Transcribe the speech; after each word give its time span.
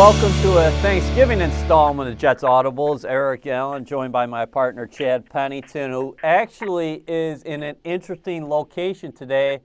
welcome 0.00 0.32
to 0.40 0.56
a 0.56 0.70
Thanksgiving 0.80 1.42
installment 1.42 2.08
of 2.08 2.16
Jets 2.16 2.42
Audibles. 2.42 3.04
Eric 3.06 3.46
Allen, 3.46 3.84
joined 3.84 4.14
by 4.14 4.24
my 4.24 4.46
partner 4.46 4.86
Chad 4.86 5.28
Pennington, 5.28 5.90
who 5.90 6.16
actually 6.22 7.04
is 7.06 7.42
in 7.42 7.62
an 7.62 7.76
interesting 7.84 8.48
location 8.48 9.12
today. 9.12 9.60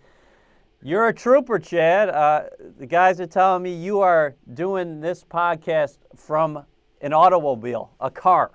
You're 0.81 1.07
a 1.07 1.13
trooper, 1.13 1.57
Chad. 1.57 2.09
Uh, 2.09 2.49
the 2.77 2.85
guys 2.85 3.21
are 3.21 3.27
telling 3.27 3.63
me 3.63 3.73
you 3.73 4.01
are 4.01 4.35
doing 4.53 4.99
this 4.99 5.23
podcast 5.23 5.99
from 6.17 6.65
an 6.99 7.13
automobile, 7.13 7.93
a 8.01 8.11
car. 8.11 8.51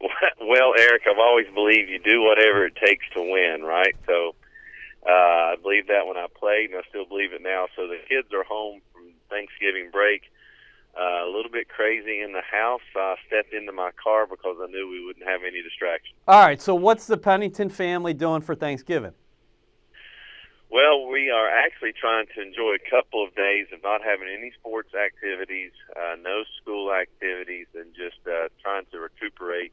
Well, 0.40 0.72
Eric, 0.78 1.02
I've 1.06 1.18
always 1.18 1.48
believed 1.52 1.90
you 1.90 1.98
do 1.98 2.22
whatever 2.22 2.64
it 2.64 2.76
takes 2.82 3.04
to 3.12 3.20
win, 3.20 3.60
right? 3.62 3.94
So 4.06 4.34
uh, 5.06 5.12
I 5.12 5.56
believe 5.60 5.88
that 5.88 6.06
when 6.06 6.16
I 6.16 6.26
played, 6.34 6.70
and 6.70 6.78
I 6.78 6.88
still 6.88 7.04
believe 7.04 7.34
it 7.34 7.42
now. 7.42 7.66
So 7.76 7.86
the 7.86 7.98
kids 8.08 8.28
are 8.32 8.44
home 8.44 8.80
Thanksgiving 9.28 9.90
break. 9.90 10.22
Uh, 10.98 11.26
a 11.26 11.30
little 11.30 11.50
bit 11.50 11.68
crazy 11.68 12.20
in 12.20 12.32
the 12.32 12.42
house. 12.42 12.82
I 12.96 13.14
stepped 13.26 13.54
into 13.54 13.72
my 13.72 13.90
car 14.02 14.26
because 14.26 14.56
I 14.60 14.66
knew 14.66 14.88
we 14.90 15.04
wouldn't 15.04 15.28
have 15.28 15.42
any 15.46 15.62
distractions. 15.62 16.18
All 16.26 16.42
right, 16.42 16.60
so 16.60 16.74
what's 16.74 17.06
the 17.06 17.16
Pennington 17.16 17.68
family 17.68 18.14
doing 18.14 18.40
for 18.40 18.54
Thanksgiving? 18.54 19.12
Well, 20.70 21.06
we 21.08 21.30
are 21.30 21.48
actually 21.48 21.92
trying 21.92 22.26
to 22.34 22.42
enjoy 22.42 22.76
a 22.76 22.90
couple 22.90 23.24
of 23.24 23.34
days 23.34 23.68
of 23.72 23.82
not 23.82 24.02
having 24.02 24.28
any 24.28 24.52
sports 24.58 24.92
activities, 24.92 25.72
uh, 25.96 26.16
no 26.20 26.44
school 26.60 26.92
activities, 26.92 27.66
and 27.74 27.94
just 27.94 28.20
uh, 28.26 28.48
trying 28.60 28.84
to 28.92 28.98
recuperate 28.98 29.72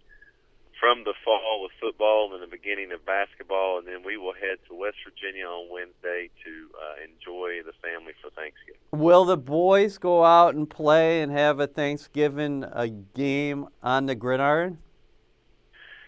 from 0.80 1.04
the 1.04 1.14
fall 1.24 1.62
with 1.64 1.72
football 1.80 2.34
and 2.34 2.44
the 2.44 2.48
beginning 2.48 2.92
of 2.92 3.06
basketball, 3.06 3.80
and 3.80 3.88
then 3.88 4.04
we 4.04 4.18
will 4.18 4.34
head 4.34 4.58
to 4.68 4.76
West 4.76 4.98
Virginia 5.06 5.46
on 5.46 5.70
Wednesday 5.72 6.30
to 6.44 6.70
uh, 6.76 7.04
enjoy 7.04 7.64
the 7.66 7.74
family 7.82 8.14
for 8.22 8.30
Thanksgiving. 8.32 8.80
Will 8.92 9.26
the 9.26 9.38
boys 9.38 9.98
go 9.98 10.24
out 10.24 10.56
and 10.56 10.70
play 10.70 11.22
and 11.22 11.32
have 11.32 11.60
a 11.60 11.68
Thanksgiving 11.68 12.66
a 12.72 12.90
game 12.90 13.68
on 13.82 14.06
the 14.06 14.16
gridiron? 14.16 14.80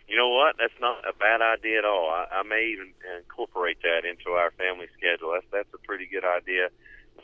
You 0.08 0.16
know 0.16 0.30
what? 0.30 0.56
That's 0.58 0.80
not 0.80 1.04
a 1.04 1.12
bad 1.12 1.42
idea 1.42 1.80
at 1.80 1.86
all. 1.86 2.10
I, 2.10 2.40
I 2.40 2.44
may 2.44 2.72
even 2.72 2.94
incorporate 3.20 3.82
that 3.84 4.08
into 4.08 4.32
our 4.40 4.52
family 4.52 4.88
schedule. 4.96 5.36
That's 5.36 5.48
that's 5.52 5.74
a 5.74 5.84
pretty 5.86 6.08
good 6.08 6.24
idea. 6.24 6.70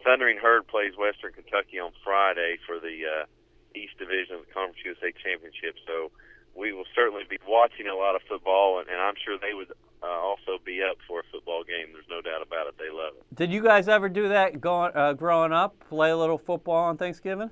Thundering 0.04 0.38
Herd 0.38 0.68
plays 0.68 0.98
Western 1.00 1.32
Kentucky 1.32 1.80
on 1.80 1.92
Friday 2.04 2.58
for 2.68 2.80
the 2.80 3.08
uh, 3.08 3.26
East 3.74 3.98
Division 3.98 4.36
of 4.36 4.46
the 4.46 4.52
Conference 4.52 4.84
USA 4.84 5.16
Championship. 5.16 5.80
So 5.88 6.12
we 6.56 6.74
will 6.74 6.86
certainly 6.96 7.24
be 7.30 7.38
watching 7.48 7.88
a 7.88 7.96
lot 7.96 8.16
of 8.16 8.22
football, 8.28 8.80
and, 8.80 8.90
and 8.90 9.00
I'm 9.00 9.16
sure 9.24 9.38
they 9.38 9.54
would 9.54 9.72
uh, 10.04 10.08
also 10.08 10.60
be 10.64 10.82
up 10.84 10.98
for 11.08 11.22
a 11.22 11.24
football 11.32 11.64
game. 11.64 11.94
There's 11.94 12.10
no 12.10 12.22
doubt 12.22 12.42
about 12.42 12.68
it. 12.68 12.76
They 12.78 12.90
love 12.92 13.14
it. 13.18 13.36
Did 13.36 13.52
you 13.52 13.64
guys 13.64 13.88
ever 13.88 14.10
do 14.10 14.30
that 14.30 14.62
going 14.62 14.92
uh, 14.96 15.14
growing 15.14 15.54
up? 15.54 15.76
Play 15.90 16.12
a 16.12 16.18
little 16.18 16.38
football 16.38 16.84
on 16.86 16.98
Thanksgiving? 16.98 17.50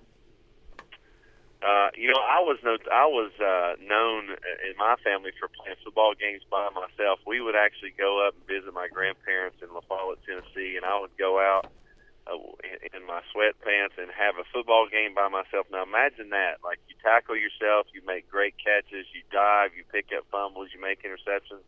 Uh, 1.61 1.89
you 1.95 2.09
know, 2.09 2.17
I 2.17 2.41
was 2.41 2.57
no, 2.63 2.75
I 2.91 3.05
was 3.05 3.31
uh, 3.38 3.77
known 3.85 4.33
in 4.66 4.73
my 4.77 4.95
family 5.03 5.29
for 5.39 5.47
playing 5.47 5.77
football 5.83 6.13
games 6.19 6.41
by 6.49 6.69
myself. 6.73 7.19
We 7.25 7.39
would 7.39 7.55
actually 7.55 7.94
go 7.97 8.25
up 8.27 8.33
and 8.33 8.47
visit 8.47 8.73
my 8.73 8.88
grandparents 8.91 9.57
in 9.61 9.69
La 9.72 9.81
Follette, 9.81 10.17
Tennessee, 10.25 10.75
and 10.75 10.85
I 10.85 10.99
would 10.99 11.16
go 11.17 11.39
out 11.39 11.69
in 12.94 13.05
my 13.05 13.22
sweatpants 13.33 13.97
and 13.97 14.11
have 14.11 14.36
a 14.39 14.45
football 14.53 14.88
game 14.89 15.14
by 15.14 15.27
myself. 15.27 15.67
Now 15.72 15.83
imagine 15.83 16.30
that. 16.30 16.63
Like 16.63 16.80
you 16.88 16.95
tackle 17.03 17.36
yourself, 17.36 17.88
you 17.94 18.02
make 18.05 18.30
great 18.30 18.55
catches, 18.58 19.08
you 19.13 19.22
dive, 19.31 19.72
you 19.75 19.83
pick 19.91 20.08
up 20.16 20.25
fumbles, 20.31 20.69
you 20.73 20.81
make 20.81 21.03
interceptions, 21.03 21.66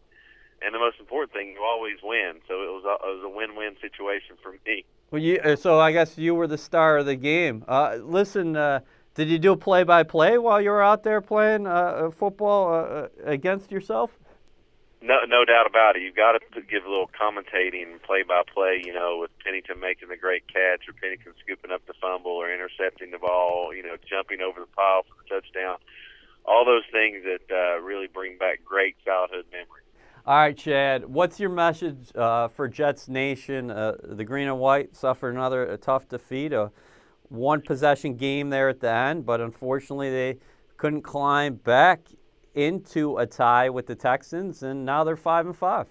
and 0.61 0.73
the 0.73 0.79
most 0.79 0.99
important 0.99 1.33
thing, 1.33 1.49
you 1.49 1.63
always 1.63 1.97
win. 2.03 2.39
So 2.47 2.53
it 2.63 2.71
was 2.71 2.85
a, 2.85 2.93
it 3.07 3.15
was 3.17 3.23
a 3.25 3.29
win-win 3.29 3.75
situation 3.81 4.37
for 4.41 4.53
me. 4.65 4.85
Well, 5.11 5.21
you, 5.21 5.39
uh, 5.39 5.55
so 5.55 5.79
I 5.79 5.91
guess 5.91 6.17
you 6.17 6.35
were 6.35 6.47
the 6.47 6.57
star 6.57 6.97
of 6.97 7.05
the 7.05 7.15
game. 7.15 7.65
Uh, 7.67 7.97
listen, 8.01 8.55
uh, 8.55 8.79
did 9.15 9.29
you 9.29 9.37
do 9.37 9.51
a 9.51 9.57
play-by-play 9.57 10.37
while 10.37 10.61
you 10.61 10.69
were 10.69 10.81
out 10.81 11.03
there 11.03 11.21
playing 11.21 11.67
uh, 11.67 12.09
football 12.11 12.73
uh, 12.73 13.07
against 13.23 13.71
yourself? 13.71 14.17
No, 15.03 15.27
no 15.27 15.43
doubt 15.43 15.67
about 15.67 15.97
it. 15.97 16.01
You've 16.01 16.15
got 16.15 16.39
to 16.39 16.61
give 16.61 16.85
a 16.85 16.89
little 16.89 17.11
commentating, 17.11 18.01
play-by-play. 18.03 18.83
You 18.85 18.93
know, 18.93 19.17
with 19.19 19.31
Pennington 19.43 19.81
making 19.81 20.07
the 20.07 20.15
great 20.15 20.47
catch, 20.47 20.87
or 20.87 20.93
Pennington 20.93 21.33
scooping 21.43 21.71
up 21.71 21.85
the 21.87 21.93
fumble, 21.99 22.31
or 22.31 22.53
intercepting 22.53 23.11
the 23.11 23.19
ball. 23.19 23.73
You 23.75 23.83
know, 23.83 23.97
jumping 24.09 24.39
over 24.39 24.61
the 24.61 24.67
pile 24.67 25.03
for 25.03 25.15
the 25.21 25.27
touchdown. 25.27 25.75
All 26.45 26.63
those 26.63 26.83
things 26.89 27.23
that 27.25 27.53
uh, 27.53 27.81
really 27.81 28.07
bring 28.07 28.37
back 28.37 28.63
great 28.63 28.95
childhood 29.03 29.43
memories. 29.51 29.83
All 30.25 30.37
right, 30.37 30.57
Chad. 30.57 31.03
What's 31.03 31.37
your 31.37 31.49
message 31.49 32.15
uh, 32.15 32.47
for 32.47 32.69
Jets 32.69 33.09
Nation? 33.09 33.71
Uh, 33.71 33.95
the 34.01 34.23
green 34.23 34.47
and 34.47 34.57
white 34.57 34.95
suffered 34.95 35.33
another 35.33 35.75
tough 35.81 36.07
defeat, 36.07 36.53
a 36.53 36.71
one 37.27 37.59
possession 37.61 38.15
game 38.15 38.51
there 38.51 38.69
at 38.69 38.79
the 38.79 38.89
end, 38.89 39.25
but 39.25 39.41
unfortunately 39.41 40.09
they 40.09 40.37
couldn't 40.77 41.01
climb 41.01 41.55
back 41.55 42.07
into 42.55 43.17
a 43.17 43.25
tie 43.25 43.69
with 43.69 43.87
the 43.87 43.95
Texans, 43.95 44.63
and 44.63 44.85
now 44.85 45.03
they're 45.03 45.17
five 45.17 45.45
and 45.45 45.55
five. 45.55 45.87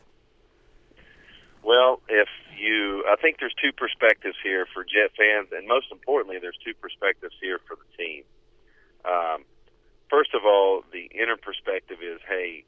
Well, 1.63 2.01
if 2.09 2.29
you, 2.59 3.05
I 3.11 3.17
think 3.17 3.39
there's 3.39 3.55
two 3.63 3.73
perspectives 3.73 4.37
here 4.43 4.67
for 4.73 4.85
Jet 4.85 5.11
fans, 5.17 5.49
and 5.53 5.67
most 5.67 5.87
importantly, 5.93 6.39
there's 6.41 6.59
two 6.65 6.75
perspectives 6.75 7.35
here 7.41 7.59
for 7.67 7.77
the 7.77 8.05
team. 8.05 8.25
Um, 9.05 9.45
first 10.11 10.35
of 10.35 10.43
all, 10.45 10.83
the 10.93 11.11
inner 11.15 11.37
perspective 11.37 11.99
is, 12.03 12.21
hey, 12.29 12.65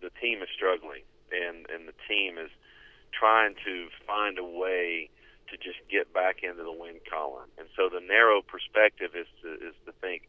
the 0.00 0.10
team 0.20 0.42
is 0.42 0.48
struggling, 0.54 1.02
and 1.32 1.66
and 1.72 1.88
the 1.88 1.96
team 2.08 2.36
is 2.36 2.50
trying 3.12 3.54
to 3.64 3.88
find 4.06 4.38
a 4.38 4.44
way 4.44 5.08
to 5.50 5.56
just 5.56 5.80
get 5.90 6.12
back 6.12 6.42
into 6.42 6.62
the 6.62 6.72
win 6.72 6.96
column. 7.08 7.48
And 7.58 7.68
so 7.76 7.88
the 7.88 8.00
narrow 8.00 8.40
perspective 8.42 9.12
is 9.16 9.28
to 9.42 9.52
is 9.54 9.76
to 9.86 9.92
think 10.00 10.28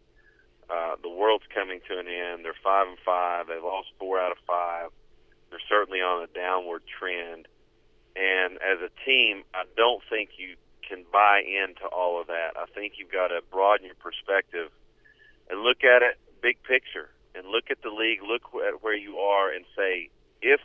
uh, 0.69 0.95
the 1.01 1.09
world's 1.09 1.45
coming 1.53 1.79
to 1.89 1.99
an 1.99 2.07
end. 2.07 2.45
They're 2.45 2.57
five 2.63 2.87
and 2.87 2.97
five. 3.05 3.47
They've 3.47 3.63
lost 3.63 3.89
four 3.99 4.19
out 4.19 4.31
of 4.31 4.37
five. 4.47 4.89
They're 5.49 5.67
certainly 5.69 5.99
on 5.99 6.23
a 6.23 6.27
downward 6.27 6.83
trend. 6.87 7.47
And 8.15 8.55
as 8.61 8.79
a 8.81 8.91
team, 9.05 9.43
I 9.53 9.63
don't 9.75 10.01
think 10.09 10.31
you 10.37 10.55
can 10.87 11.05
buy 11.11 11.41
into 11.41 11.85
all 11.87 12.21
of 12.21 12.27
that. 12.27 12.53
I 12.55 12.65
think 12.73 12.93
you've 12.97 13.11
got 13.11 13.29
to 13.29 13.41
broaden 13.51 13.85
your 13.85 13.95
perspective 13.95 14.69
and 15.49 15.61
look 15.61 15.83
at 15.83 16.01
it 16.01 16.17
big 16.43 16.61
picture 16.63 17.09
and 17.33 17.47
look 17.47 17.71
at 17.71 17.81
the 17.81 17.89
league, 17.89 18.19
look 18.21 18.43
at 18.67 18.83
where 18.83 18.95
you 18.95 19.17
are, 19.17 19.49
and 19.49 19.65
say, 19.75 20.09
if 20.41 20.59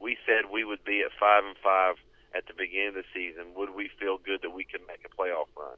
we 0.00 0.16
said 0.26 0.50
we 0.50 0.64
would 0.64 0.82
be 0.82 1.04
at 1.04 1.12
five 1.20 1.44
and 1.44 1.56
five 1.62 1.94
at 2.34 2.46
the 2.48 2.54
beginning 2.56 2.88
of 2.88 2.94
the 2.94 3.08
season, 3.14 3.54
would 3.54 3.70
we 3.70 3.90
feel 4.00 4.18
good 4.18 4.42
that 4.42 4.50
we 4.50 4.64
could 4.64 4.80
make 4.88 5.04
a 5.04 5.12
playoff 5.14 5.46
run? 5.56 5.76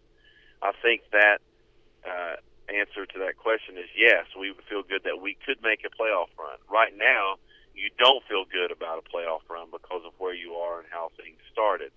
I 0.62 0.72
think 0.80 1.02
that 1.12 1.38
uh, 2.06 2.36
answer 2.70 3.04
to 3.04 3.18
that 3.26 3.36
question 3.36 3.76
is 3.76 3.90
yes. 3.96 4.26
We 4.38 4.50
would 4.50 4.64
feel 4.70 4.82
good 4.82 5.02
that 5.04 5.20
we 5.20 5.36
could 5.44 5.58
make 5.62 5.84
a 5.84 5.90
playoff 5.90 6.30
run. 6.38 6.58
Right 6.70 6.94
now, 6.96 7.36
you 7.74 7.90
don't 7.98 8.22
feel 8.26 8.44
good 8.46 8.70
about 8.70 9.02
a 9.02 9.06
playoff 9.06 9.42
run 9.50 9.68
because 9.70 10.02
of 10.06 10.12
where 10.18 10.34
you 10.34 10.54
are 10.54 10.80
and 10.80 10.88
how 10.90 11.10
things 11.18 11.38
started. 11.52 11.92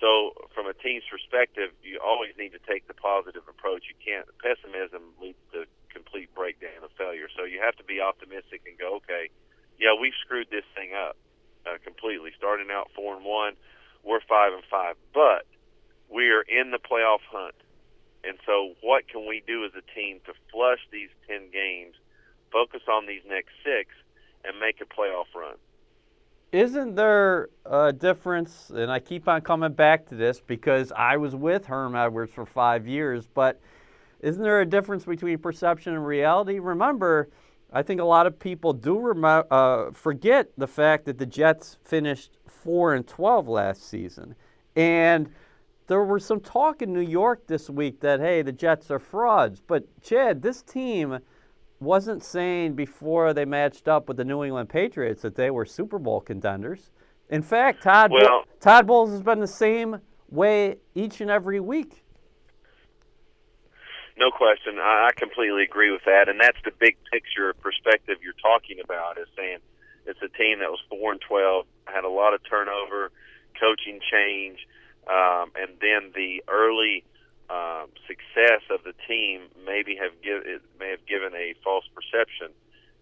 So, 0.00 0.36
from 0.52 0.68
a 0.68 0.76
team's 0.76 1.08
perspective, 1.08 1.72
you 1.82 2.00
always 2.04 2.36
need 2.36 2.52
to 2.52 2.60
take 2.68 2.86
the 2.86 2.94
positive 2.94 3.48
approach. 3.48 3.88
You 3.88 3.96
can't 3.96 4.28
pessimism 4.44 5.16
leads 5.20 5.40
to 5.52 5.64
complete 5.96 6.28
breakdown 6.34 6.84
of 6.84 6.92
failure. 6.98 7.28
So 7.32 7.44
you 7.48 7.64
have 7.64 7.74
to 7.76 7.84
be 7.84 8.04
optimistic 8.04 8.68
and 8.68 8.76
go, 8.76 9.00
okay, 9.00 9.32
yeah, 9.80 9.96
we've 9.98 10.16
screwed 10.20 10.52
this 10.52 10.68
thing 10.76 10.92
up 10.92 11.16
uh, 11.64 11.80
completely. 11.82 12.36
Starting 12.36 12.68
out 12.70 12.92
four 12.94 13.16
and 13.16 13.24
one, 13.24 13.56
we're 14.04 14.20
five 14.28 14.52
and 14.52 14.62
five, 14.70 14.96
but 15.16 15.48
we 16.12 16.28
are 16.28 16.44
in 16.44 16.70
the 16.70 16.78
playoff 16.78 17.24
hunt. 17.32 17.56
And 18.26 18.38
so, 18.44 18.72
what 18.82 19.08
can 19.08 19.26
we 19.26 19.42
do 19.46 19.64
as 19.64 19.72
a 19.76 19.94
team 19.94 20.20
to 20.26 20.32
flush 20.50 20.80
these 20.90 21.10
10 21.28 21.50
games, 21.52 21.94
focus 22.52 22.82
on 22.88 23.06
these 23.06 23.22
next 23.28 23.52
six, 23.64 23.90
and 24.44 24.58
make 24.58 24.80
a 24.80 24.84
playoff 24.84 25.26
run? 25.34 25.56
Isn't 26.52 26.94
there 26.94 27.48
a 27.64 27.92
difference? 27.92 28.70
And 28.70 28.90
I 28.90 28.98
keep 28.98 29.28
on 29.28 29.42
coming 29.42 29.72
back 29.72 30.08
to 30.08 30.14
this 30.14 30.40
because 30.40 30.92
I 30.92 31.16
was 31.16 31.36
with 31.36 31.66
Herm 31.66 31.94
Edwards 31.94 32.32
for 32.32 32.46
five 32.46 32.86
years, 32.86 33.26
but 33.26 33.60
isn't 34.20 34.42
there 34.42 34.60
a 34.60 34.66
difference 34.66 35.04
between 35.04 35.38
perception 35.38 35.94
and 35.94 36.06
reality? 36.06 36.58
Remember, 36.58 37.28
I 37.72 37.82
think 37.82 38.00
a 38.00 38.04
lot 38.04 38.26
of 38.26 38.38
people 38.38 38.72
do 38.72 38.98
rem- 38.98 39.44
uh, 39.50 39.90
forget 39.90 40.50
the 40.56 40.66
fact 40.66 41.04
that 41.04 41.18
the 41.18 41.26
Jets 41.26 41.78
finished 41.84 42.38
4 42.46 42.94
and 42.94 43.06
12 43.06 43.48
last 43.48 43.88
season. 43.88 44.34
And 44.74 45.30
there 45.86 46.02
was 46.02 46.24
some 46.24 46.40
talk 46.40 46.82
in 46.82 46.92
New 46.92 47.00
York 47.00 47.46
this 47.46 47.70
week 47.70 48.00
that, 48.00 48.20
hey, 48.20 48.42
the 48.42 48.52
Jets 48.52 48.90
are 48.90 48.98
frauds. 48.98 49.60
But, 49.64 49.84
Chad, 50.02 50.42
this 50.42 50.62
team 50.62 51.18
wasn't 51.78 52.24
saying 52.24 52.74
before 52.74 53.32
they 53.32 53.44
matched 53.44 53.86
up 53.86 54.08
with 54.08 54.16
the 54.16 54.24
New 54.24 54.42
England 54.42 54.68
Patriots 54.68 55.22
that 55.22 55.36
they 55.36 55.50
were 55.50 55.64
Super 55.64 55.98
Bowl 55.98 56.20
contenders. 56.20 56.90
In 57.28 57.42
fact, 57.42 57.82
Todd, 57.82 58.10
well, 58.12 58.44
Todd 58.60 58.86
Bowles 58.86 59.10
has 59.10 59.22
been 59.22 59.40
the 59.40 59.46
same 59.46 60.00
way 60.28 60.76
each 60.94 61.20
and 61.20 61.30
every 61.30 61.60
week. 61.60 62.02
No 64.18 64.30
question. 64.30 64.78
I, 64.78 65.08
I 65.08 65.10
completely 65.16 65.62
agree 65.62 65.90
with 65.90 66.04
that. 66.06 66.28
And 66.28 66.40
that's 66.40 66.58
the 66.64 66.72
big 66.78 66.96
picture 67.12 67.52
perspective 67.54 68.18
you're 68.22 68.40
talking 68.42 68.78
about 68.82 69.18
is 69.18 69.26
saying 69.36 69.58
it's 70.06 70.20
a 70.22 70.28
team 70.38 70.60
that 70.60 70.70
was 70.70 70.80
4 70.88 71.12
and 71.12 71.20
12, 71.20 71.66
had 71.84 72.04
a 72.04 72.08
lot 72.08 72.32
of 72.32 72.40
turnover, 72.48 73.10
coaching 73.60 74.00
change, 74.10 74.66
um, 75.06 75.52
and 75.54 75.78
then 75.80 76.12
the 76.14 76.42
early 76.48 77.04
um, 77.48 77.86
success 78.06 78.62
of 78.70 78.82
the 78.82 78.94
team 79.06 79.46
maybe 79.64 79.94
have 79.94 80.10
give 80.22 80.42
it 80.42 80.62
may 80.78 80.90
have 80.90 81.04
given 81.06 81.34
a 81.34 81.54
false 81.62 81.86
perception 81.94 82.50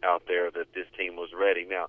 out 0.05 0.29
there 0.29 0.51
that 0.51 0.73
this 0.75 0.87
team 0.97 1.17
was 1.17 1.33
ready. 1.33 1.65
Now, 1.65 1.89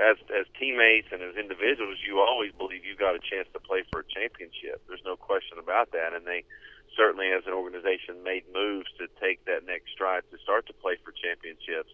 as 0.00 0.16
as 0.32 0.48
teammates 0.56 1.12
and 1.12 1.20
as 1.20 1.36
individuals, 1.36 2.00
you 2.00 2.20
always 2.20 2.52
believe 2.56 2.84
you 2.84 2.96
got 2.96 3.14
a 3.14 3.20
chance 3.20 3.48
to 3.52 3.60
play 3.60 3.84
for 3.92 4.00
a 4.00 4.08
championship. 4.08 4.80
There's 4.88 5.04
no 5.04 5.16
question 5.16 5.60
about 5.60 5.92
that, 5.92 6.16
and 6.16 6.24
they 6.24 6.44
certainly, 6.96 7.28
as 7.32 7.44
an 7.44 7.52
organization, 7.52 8.24
made 8.24 8.44
moves 8.52 8.88
to 8.96 9.08
take 9.20 9.44
that 9.44 9.64
next 9.64 9.92
stride 9.92 10.24
to 10.32 10.38
start 10.40 10.66
to 10.68 10.74
play 10.80 10.96
for 11.04 11.12
championships, 11.12 11.92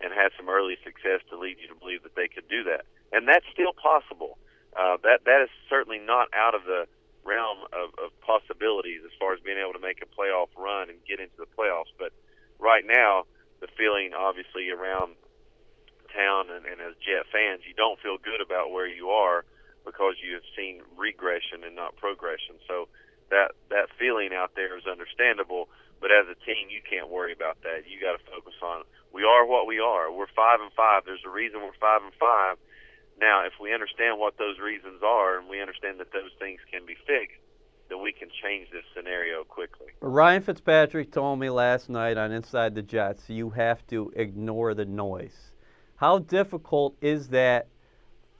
and 0.00 0.12
had 0.12 0.32
some 0.36 0.48
early 0.48 0.76
success 0.84 1.20
to 1.28 1.36
lead 1.36 1.56
you 1.60 1.68
to 1.68 1.76
believe 1.76 2.02
that 2.04 2.16
they 2.16 2.28
could 2.28 2.48
do 2.48 2.64
that, 2.64 2.88
and 3.12 3.28
that's 3.28 3.46
still 3.52 3.76
possible. 3.76 4.40
Uh, 4.76 5.00
that 5.02 5.24
that 5.24 5.40
is 5.42 5.48
certainly 5.70 5.98
not 5.98 6.28
out 6.36 6.54
of 6.54 6.64
the 6.64 6.84
realm 7.24 7.64
of, 7.72 7.90
of 7.98 8.12
possibilities 8.20 9.00
as 9.02 9.10
far 9.18 9.34
as 9.34 9.40
being 9.40 9.58
able 9.58 9.72
to 9.72 9.82
make 9.82 9.98
a 10.04 10.08
playoff 10.12 10.52
run 10.56 10.90
and 10.90 10.98
get 11.08 11.18
into 11.18 11.34
the 11.38 11.50
playoffs. 11.58 11.90
But 11.98 12.12
right 12.60 12.84
now, 12.86 13.24
the 13.60 13.68
feeling 13.76 14.12
obviously 14.14 14.70
around 14.70 15.16
town 16.14 16.52
and, 16.52 16.64
and 16.64 16.78
as 16.80 16.94
Jet 17.02 17.26
fans, 17.32 17.66
you 17.66 17.74
don't 17.74 17.98
feel 18.00 18.16
good 18.20 18.40
about 18.40 18.70
where 18.70 18.86
you 18.86 19.10
are 19.10 19.44
because 19.84 20.14
you 20.20 20.34
have 20.34 20.46
seen 20.56 20.82
regression 20.96 21.64
and 21.64 21.74
not 21.74 21.96
progression. 21.96 22.60
So 22.68 22.88
that 23.30 23.52
that 23.70 23.88
feeling 23.98 24.30
out 24.32 24.54
there 24.54 24.76
is 24.76 24.86
understandable. 24.86 25.68
But 25.96 26.12
as 26.12 26.28
a 26.28 26.36
team, 26.44 26.68
you 26.68 26.84
can't 26.84 27.08
worry 27.08 27.32
about 27.32 27.56
that. 27.64 27.88
You 27.88 27.96
got 27.96 28.20
to 28.20 28.22
focus 28.28 28.54
on 28.60 28.84
we 29.12 29.24
are 29.24 29.46
what 29.46 29.66
we 29.66 29.80
are. 29.80 30.12
We're 30.12 30.30
five 30.36 30.60
and 30.60 30.72
five. 30.76 31.08
There's 31.08 31.24
a 31.24 31.32
reason 31.32 31.64
we're 31.64 31.80
five 31.80 32.04
and 32.04 32.12
five. 32.20 32.60
Now, 33.18 33.46
if 33.46 33.54
we 33.60 33.72
understand 33.72 34.18
what 34.18 34.36
those 34.38 34.58
reasons 34.58 35.02
are 35.02 35.38
and 35.38 35.48
we 35.48 35.60
understand 35.60 36.00
that 36.00 36.12
those 36.12 36.30
things 36.38 36.60
can 36.70 36.84
be 36.84 36.94
fixed, 37.06 37.40
then 37.88 38.02
we 38.02 38.12
can 38.12 38.28
change 38.42 38.68
this 38.70 38.84
scenario 38.94 39.44
quickly. 39.44 39.86
Ryan 40.00 40.42
Fitzpatrick 40.42 41.12
told 41.12 41.38
me 41.38 41.48
last 41.48 41.88
night 41.88 42.16
on 42.18 42.32
Inside 42.32 42.74
the 42.74 42.82
Jets, 42.82 43.30
you 43.30 43.50
have 43.50 43.86
to 43.86 44.12
ignore 44.16 44.74
the 44.74 44.84
noise. 44.84 45.52
How 45.96 46.18
difficult 46.18 46.96
is 47.00 47.28
that 47.28 47.68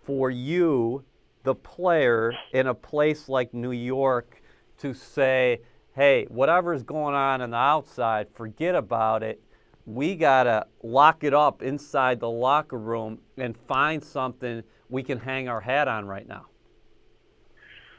for 0.05 0.31
you, 0.31 1.05
the 1.45 1.55
player, 1.55 2.33
in 2.53 2.67
a 2.67 2.75
place 2.75 3.29
like 3.29 3.55
New 3.55 3.71
York, 3.71 4.43
to 4.79 4.93
say, 4.93 5.61
hey, 5.95 6.27
whatever's 6.29 6.83
going 6.83 7.15
on 7.15 7.41
on 7.41 7.51
the 7.51 7.57
outside, 7.57 8.27
forget 8.35 8.75
about 8.75 9.23
it. 9.23 9.41
We 9.87 10.17
got 10.17 10.45
to 10.45 10.67
lock 10.83 11.23
it 11.23 11.33
up 11.33 11.63
inside 11.63 12.19
the 12.19 12.29
locker 12.29 12.79
room 12.79 13.21
and 13.39 13.57
find 13.57 14.05
something 14.05 14.65
we 14.89 15.05
can 15.05 15.19
hang 15.19 15.49
our 15.49 15.61
hat 15.61 15.87
on 15.87 16.07
right 16.07 16.27
now. 16.27 16.47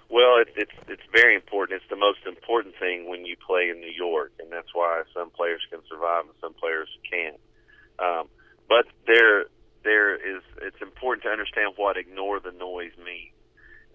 Well, 0.09 0.39
it's 0.39 0.51
it's 0.55 0.71
it's 0.87 1.07
very 1.11 1.35
important. 1.35 1.81
It's 1.81 1.89
the 1.89 1.97
most 1.97 2.19
important 2.25 2.75
thing 2.79 3.09
when 3.09 3.25
you 3.25 3.35
play 3.35 3.69
in 3.69 3.79
New 3.81 3.91
York, 3.91 4.31
and 4.39 4.51
that's 4.51 4.73
why 4.73 5.03
some 5.13 5.29
players 5.31 5.61
can 5.69 5.79
survive 5.89 6.25
and 6.25 6.35
some 6.39 6.53
players 6.53 6.87
can't. 7.09 7.39
Um, 7.99 8.29
but 8.69 8.85
there 9.05 9.45
there 9.83 10.15
is 10.15 10.43
it's 10.61 10.81
important 10.81 11.23
to 11.23 11.29
understand 11.29 11.73
what 11.75 11.97
ignore 11.97 12.39
the 12.39 12.51
noise 12.51 12.95
means. 13.03 13.35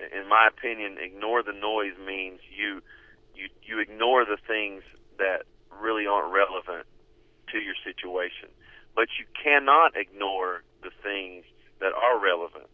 In 0.00 0.28
my 0.28 0.48
opinion, 0.48 0.96
ignore 1.00 1.42
the 1.42 1.52
noise 1.52 1.96
means 2.06 2.40
you 2.54 2.82
you 3.34 3.48
you 3.62 3.80
ignore 3.80 4.24
the 4.24 4.38
things 4.46 4.82
that 5.16 5.44
really 5.80 6.06
aren't 6.06 6.32
relevant 6.32 6.86
to 7.52 7.58
your 7.58 7.76
situation. 7.84 8.48
But 8.94 9.08
you 9.18 9.24
cannot 9.32 9.96
ignore 9.96 10.62
the 10.82 10.90
things 11.02 11.44
that 11.80 11.92
are 11.92 12.18
relevant 12.20 12.68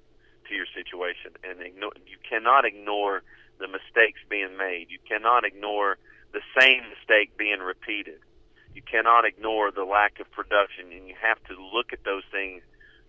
to 0.48 0.54
your 0.54 0.66
situation 0.74 1.36
and 1.44 1.60
ignore 1.60 1.92
you 2.06 2.16
cannot 2.24 2.64
ignore 2.64 3.22
the 3.60 3.68
mistakes 3.68 4.20
being 4.28 4.56
made. 4.56 4.88
You 4.90 4.98
cannot 5.06 5.44
ignore 5.44 5.98
the 6.32 6.40
same 6.58 6.82
mistake 6.88 7.36
being 7.36 7.60
repeated. 7.60 8.20
You 8.74 8.82
cannot 8.82 9.24
ignore 9.24 9.70
the 9.70 9.84
lack 9.84 10.20
of 10.20 10.30
production 10.30 10.92
and 10.92 11.08
you 11.08 11.14
have 11.20 11.42
to 11.50 11.54
look 11.54 11.92
at 11.92 12.04
those 12.04 12.24
things 12.30 12.62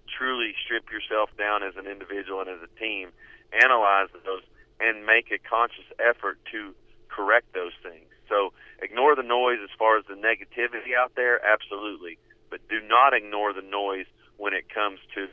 truly 0.10 0.54
strip 0.66 0.90
yourself 0.92 1.30
down 1.38 1.64
as 1.64 1.76
an 1.78 1.86
individual 1.86 2.42
and 2.42 2.50
as 2.50 2.62
a 2.66 2.72
team, 2.80 3.10
analyze 3.54 4.10
those, 4.26 4.42
and 4.80 5.06
make 5.06 5.32
a 5.32 5.38
conscious 5.38 5.86
effort 6.00 6.40
to 6.52 6.74
correct 7.10 7.54
those 7.54 7.76
things. 7.84 8.10
So 8.28 8.54
ignore 8.82 9.16
the 9.16 9.24
noise 9.24 9.60
as 9.64 9.70
far 9.78 9.98
as 9.98 10.06
the 10.06 10.16
negativity 10.16 10.96
out 10.98 11.14
there, 11.16 11.40
absolutely, 11.46 12.18
but 12.50 12.60
do 12.70 12.80
not 12.88 13.14
ignore 13.14 13.54
the 13.54 13.62
noise 13.62 14.06
when 14.38 14.54
it 14.54 14.66
comes 14.74 15.00
to 15.16 15.28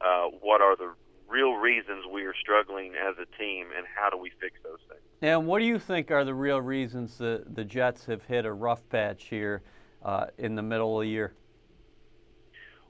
uh, 0.00 0.28
what 0.40 0.60
are 0.60 0.76
the 0.76 0.92
real 1.28 1.54
reasons 1.54 2.04
we 2.10 2.24
are 2.24 2.34
struggling 2.40 2.94
as 2.94 3.16
a 3.18 3.26
team 3.36 3.66
and 3.76 3.86
how 3.94 4.10
do 4.10 4.16
we 4.16 4.30
fix 4.40 4.56
those 4.62 4.78
things. 4.88 5.00
And 5.22 5.46
what 5.46 5.58
do 5.58 5.64
you 5.64 5.78
think 5.78 6.10
are 6.10 6.24
the 6.24 6.34
real 6.34 6.60
reasons 6.60 7.18
the, 7.18 7.44
the 7.46 7.64
Jets 7.64 8.06
have 8.06 8.22
hit 8.24 8.44
a 8.44 8.52
rough 8.52 8.88
patch 8.88 9.24
here 9.24 9.62
uh, 10.04 10.26
in 10.38 10.54
the 10.54 10.62
middle 10.62 10.98
of 10.98 11.04
the 11.04 11.10
year? 11.10 11.34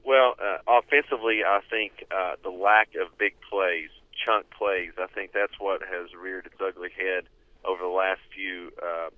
Well, 0.05 0.35
uh, 0.39 0.79
offensively, 0.79 1.41
I 1.45 1.59
think 1.69 2.05
uh, 2.11 2.35
the 2.43 2.49
lack 2.49 2.89
of 2.95 3.17
big 3.17 3.33
plays, 3.49 3.89
chunk 4.25 4.45
plays, 4.51 4.91
I 4.97 5.07
think 5.07 5.31
that's 5.33 5.59
what 5.59 5.81
has 5.81 6.13
reared 6.13 6.45
its 6.45 6.55
ugly 6.61 6.89
head 6.95 7.25
over 7.65 7.83
the 7.83 7.89
last 7.89 8.21
few 8.33 8.71
uh, 8.81 9.09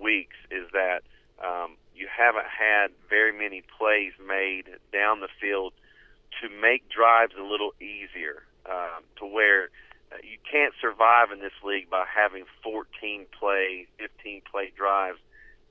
weeks. 0.00 0.36
Is 0.50 0.66
that 0.72 1.02
um, 1.42 1.76
you 1.94 2.08
haven't 2.10 2.46
had 2.46 2.88
very 3.08 3.32
many 3.32 3.62
plays 3.78 4.12
made 4.24 4.64
down 4.92 5.20
the 5.20 5.28
field 5.40 5.72
to 6.42 6.48
make 6.48 6.88
drives 6.88 7.34
a 7.38 7.42
little 7.42 7.72
easier, 7.80 8.42
um, 8.66 9.04
to 9.18 9.26
where 9.26 9.70
uh, 10.12 10.16
you 10.22 10.38
can't 10.50 10.74
survive 10.80 11.30
in 11.32 11.40
this 11.40 11.54
league 11.64 11.88
by 11.90 12.04
having 12.06 12.44
14 12.62 13.26
play, 13.38 13.86
15 13.98 14.42
play 14.50 14.72
drives 14.76 15.18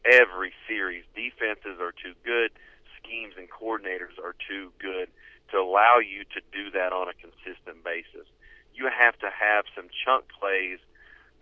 every 0.05 0.53
series. 0.67 1.03
Defenses 1.15 1.79
are 1.79 1.91
too 1.91 2.13
good 2.23 2.51
schemes 2.99 3.33
and 3.37 3.47
coordinators 3.49 4.15
are 4.23 4.35
too 4.47 4.71
good 4.79 5.09
to 5.51 5.57
allow 5.57 5.99
you 5.99 6.23
to 6.33 6.41
do 6.51 6.71
that 6.71 6.93
on 6.93 7.07
a 7.07 7.13
consistent 7.13 7.83
basis. 7.83 8.27
You 8.73 8.89
have 8.89 9.17
to 9.19 9.29
have 9.29 9.65
some 9.75 9.87
chunk 10.03 10.25
plays 10.39 10.79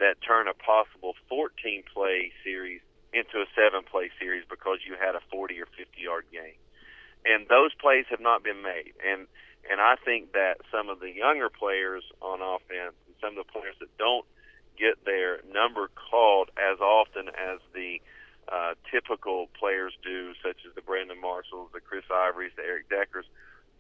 that 0.02 0.18
turn 0.26 0.50
a 0.50 0.58
possible 0.58 1.14
14 1.30 1.86
play 1.94 2.34
series 2.44 2.82
into 3.14 3.38
a 3.40 3.48
seven 3.54 3.86
play 3.86 4.10
series 4.20 4.44
because 4.50 4.82
you 4.82 4.98
had 4.98 5.16
a 5.16 5.22
40 5.30 5.62
or 5.62 5.70
50 5.78 5.86
yard 6.02 6.26
game. 6.32 6.58
And 7.24 7.46
those 7.48 7.70
plays 7.78 8.06
have 8.10 8.20
not 8.20 8.44
been 8.44 8.62
made. 8.62 8.98
And 9.06 9.30
and 9.70 9.80
I 9.80 9.94
think 10.04 10.34
that 10.34 10.58
some 10.74 10.90
of 10.90 11.00
the 11.00 11.12
younger 11.12 11.50
players 11.50 12.04
on 12.20 12.42
offense 12.42 12.98
and 13.06 13.16
some 13.22 13.38
of 13.38 13.46
the 13.46 13.52
players 13.52 13.78
that 13.80 13.94
don't 13.98 14.26
get 14.74 15.06
their 15.06 15.46
number 15.54 15.90
called 15.94 16.50
as 16.58 16.82
often 16.82 17.30
as 17.30 17.62
the 17.74 18.02
uh, 18.50 18.74
typical 18.90 19.48
players 19.54 19.94
do, 20.02 20.34
such 20.42 20.66
as 20.66 20.74
the 20.74 20.82
Brandon 20.82 21.22
Marshalls, 21.22 21.70
the 21.74 21.80
Chris 21.80 22.04
Ivorys, 22.10 22.56
the 22.58 22.66
Eric 22.66 22.90
Deckers. 22.90 23.26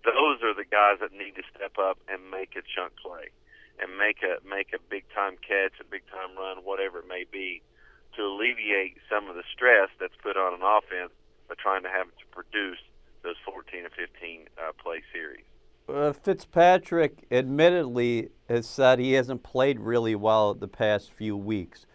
Those 0.06 0.42
are 0.44 0.54
the 0.54 0.66
guys 0.70 1.02
that 1.02 1.12
need 1.14 1.36
to 1.36 1.44
step 1.56 1.78
up 1.82 1.98
and 2.08 2.30
make 2.30 2.54
a 2.56 2.62
chunk 2.62 2.94
play, 3.02 3.34
and 3.82 3.98
make 3.98 4.24
a 4.24 4.38
make 4.48 4.74
a 4.74 4.80
big 4.90 5.04
time 5.14 5.38
catch, 5.42 5.74
a 5.82 5.84
big 5.84 6.04
time 6.08 6.38
run, 6.38 6.64
whatever 6.64 7.00
it 7.00 7.08
may 7.08 7.26
be, 7.30 7.62
to 8.16 8.22
alleviate 8.22 8.98
some 9.10 9.30
of 9.30 9.36
the 9.36 9.44
stress 9.54 9.90
that's 10.00 10.16
put 10.22 10.38
on 10.38 10.54
an 10.54 10.62
offense 10.62 11.12
by 11.50 11.56
trying 11.58 11.84
to 11.84 11.90
have 11.90 12.08
to 12.08 12.26
produce 12.32 12.80
those 13.24 13.36
14 13.46 13.86
or 13.86 13.90
15 13.90 14.48
uh, 14.58 14.72
play 14.82 15.02
series. 15.12 15.46
Uh, 15.90 16.14
Fitzpatrick 16.14 17.26
admittedly 17.32 18.30
has 18.48 18.66
said 18.66 19.00
he 19.00 19.14
hasn't 19.14 19.44
played 19.44 19.80
really 19.80 20.16
well 20.16 20.54
the 20.54 20.68
past 20.68 21.12
few 21.12 21.36
weeks 21.36 21.86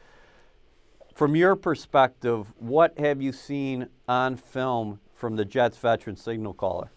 from 1.16 1.34
your 1.34 1.56
perspective, 1.56 2.52
what 2.58 2.98
have 2.98 3.22
you 3.22 3.32
seen 3.32 3.88
on 4.06 4.36
film 4.36 5.00
from 5.14 5.36
the 5.36 5.46
Jets 5.46 5.78
veteran 5.78 6.14
signal 6.14 6.52
caller? 6.52 6.92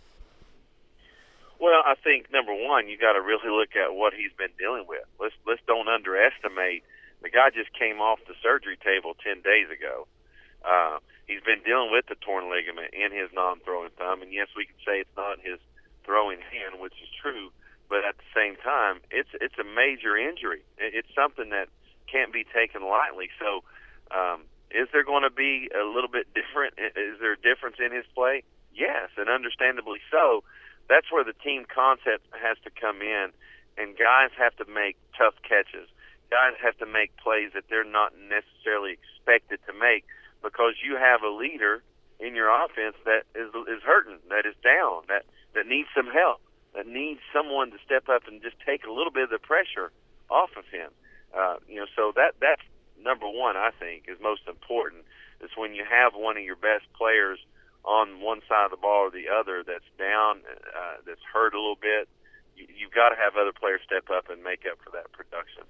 Well, 1.59 1.83
I 1.83 1.95
think 1.99 2.31
number 2.31 2.55
one, 2.55 2.87
you 2.87 2.97
got 2.97 3.13
to 3.13 3.21
really 3.21 3.51
look 3.51 3.75
at 3.75 3.93
what 3.93 4.15
he's 4.15 4.31
been 4.39 4.55
dealing 4.57 4.87
with. 4.87 5.03
Let's 5.19 5.35
let's 5.45 5.61
don't 5.67 5.91
underestimate. 5.91 6.83
The 7.21 7.29
guy 7.29 7.51
just 7.51 7.75
came 7.75 7.99
off 7.99 8.19
the 8.27 8.35
surgery 8.41 8.79
table 8.79 9.13
ten 9.19 9.43
days 9.43 9.67
ago. 9.67 10.07
Uh, 10.63 11.03
he's 11.27 11.43
been 11.43 11.59
dealing 11.67 11.91
with 11.91 12.07
the 12.07 12.15
torn 12.15 12.47
ligament 12.47 12.95
in 12.95 13.11
his 13.11 13.27
non-throwing 13.35 13.91
thumb, 13.99 14.23
and 14.23 14.31
yes, 14.31 14.47
we 14.55 14.65
can 14.65 14.79
say 14.87 15.03
it's 15.03 15.17
not 15.19 15.39
his 15.43 15.59
throwing 16.03 16.39
hand, 16.39 16.79
which 16.79 16.95
is 17.03 17.11
true. 17.21 17.51
But 17.91 18.07
at 18.07 18.15
the 18.15 18.29
same 18.31 18.55
time, 18.63 19.03
it's 19.11 19.29
it's 19.43 19.59
a 19.59 19.67
major 19.67 20.15
injury. 20.15 20.63
It's 20.79 21.11
something 21.13 21.49
that 21.51 21.67
can't 22.07 22.31
be 22.31 22.47
taken 22.47 22.87
lightly. 22.87 23.29
So 23.35 23.67
um, 24.15 24.47
is 24.71 24.87
there 24.95 25.03
going 25.03 25.23
to 25.23 25.33
be 25.33 25.67
a 25.75 25.83
little 25.83 26.09
bit 26.09 26.31
different? 26.33 26.79
Is 26.79 27.19
there 27.19 27.33
a 27.33 27.41
difference 27.41 27.77
in 27.83 27.91
his 27.91 28.05
play? 28.15 28.43
Yes, 28.71 29.11
and 29.17 29.27
understandably 29.27 29.99
so. 30.09 30.43
That's 30.89 31.11
where 31.11 31.23
the 31.23 31.37
team 31.37 31.65
concept 31.69 32.25
has 32.33 32.57
to 32.65 32.71
come 32.73 33.01
in, 33.01 33.29
and 33.77 33.95
guys 33.95 34.33
have 34.37 34.55
to 34.57 34.65
make 34.65 34.97
tough 35.17 35.35
catches. 35.45 35.87
Guys 36.33 36.57
have 36.61 36.77
to 36.77 36.85
make 36.85 37.15
plays 37.17 37.53
that 37.53 37.69
they're 37.69 37.87
not 37.87 38.13
necessarily 38.17 38.97
expected 38.97 39.59
to 39.69 39.73
make 39.73 40.03
because 40.41 40.73
you 40.83 40.97
have 40.97 41.21
a 41.21 41.29
leader 41.29 41.81
in 42.19 42.35
your 42.35 42.49
offense 42.49 42.95
that 43.05 43.23
is 43.33 43.49
is 43.69 43.81
hurting, 43.85 44.19
that 44.29 44.45
is 44.45 44.55
down, 44.61 45.05
that 45.07 45.25
that 45.53 45.65
needs 45.65 45.87
some 45.95 46.09
help, 46.09 46.41
that 46.75 46.85
needs 46.85 47.21
someone 47.33 47.71
to 47.71 47.77
step 47.85 48.09
up 48.09 48.27
and 48.27 48.41
just 48.41 48.57
take 48.65 48.85
a 48.85 48.91
little 48.91 49.11
bit 49.11 49.23
of 49.23 49.29
the 49.29 49.39
pressure 49.39 49.91
off 50.29 50.49
of 50.57 50.65
him. 50.67 50.91
Uh, 51.33 51.57
you 51.67 51.77
know, 51.77 51.87
so 51.95 52.11
that 52.15 52.33
that's 52.41 52.61
number 53.01 53.27
one, 53.29 53.55
I 53.55 53.71
think, 53.79 54.05
is 54.07 54.17
most 54.21 54.41
important 54.47 55.05
is 55.41 55.49
when 55.55 55.73
you 55.73 55.85
have 55.89 56.13
one 56.13 56.37
of 56.37 56.43
your 56.43 56.57
best 56.57 56.85
players 56.97 57.39
on 57.83 58.21
one 58.21 58.41
side 58.47 58.65
of 58.65 58.71
the 58.71 58.81
ball 58.81 59.07
or 59.07 59.11
the 59.11 59.31
other 59.31 59.63
that's 59.63 59.87
down, 59.97 60.43
uh, 60.75 60.99
that's 61.05 61.23
hurt 61.23 61.53
a 61.53 61.59
little 61.59 61.79
bit. 61.79 62.07
You, 62.55 62.67
you've 62.67 62.91
got 62.91 63.09
to 63.09 63.17
have 63.17 63.39
other 63.39 63.55
players 63.55 63.81
step 63.85 64.11
up 64.11 64.29
and 64.29 64.43
make 64.43 64.67
up 64.69 64.79
for 64.83 64.91
that 64.91 65.11
production. 65.11 65.63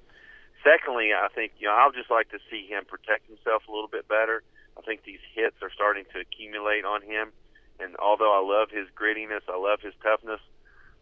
Secondly, 0.65 1.13
I 1.15 1.29
think 1.31 1.53
you 1.59 1.67
know 1.67 1.75
I'll 1.77 1.95
just 1.95 2.11
like 2.11 2.29
to 2.35 2.39
see 2.51 2.67
him 2.67 2.83
protect 2.83 3.29
himself 3.29 3.63
a 3.69 3.71
little 3.71 3.87
bit 3.87 4.07
better. 4.07 4.43
I 4.77 4.81
think 4.81 5.03
these 5.03 5.23
hits 5.35 5.55
are 5.61 5.71
starting 5.71 6.03
to 6.13 6.19
accumulate 6.19 6.83
on 6.83 7.01
him, 7.01 7.31
and 7.79 7.95
although 7.95 8.35
I 8.35 8.43
love 8.43 8.69
his 8.71 8.87
grittiness, 8.91 9.47
I 9.47 9.55
love 9.55 9.79
his 9.79 9.93
toughness. 10.03 10.41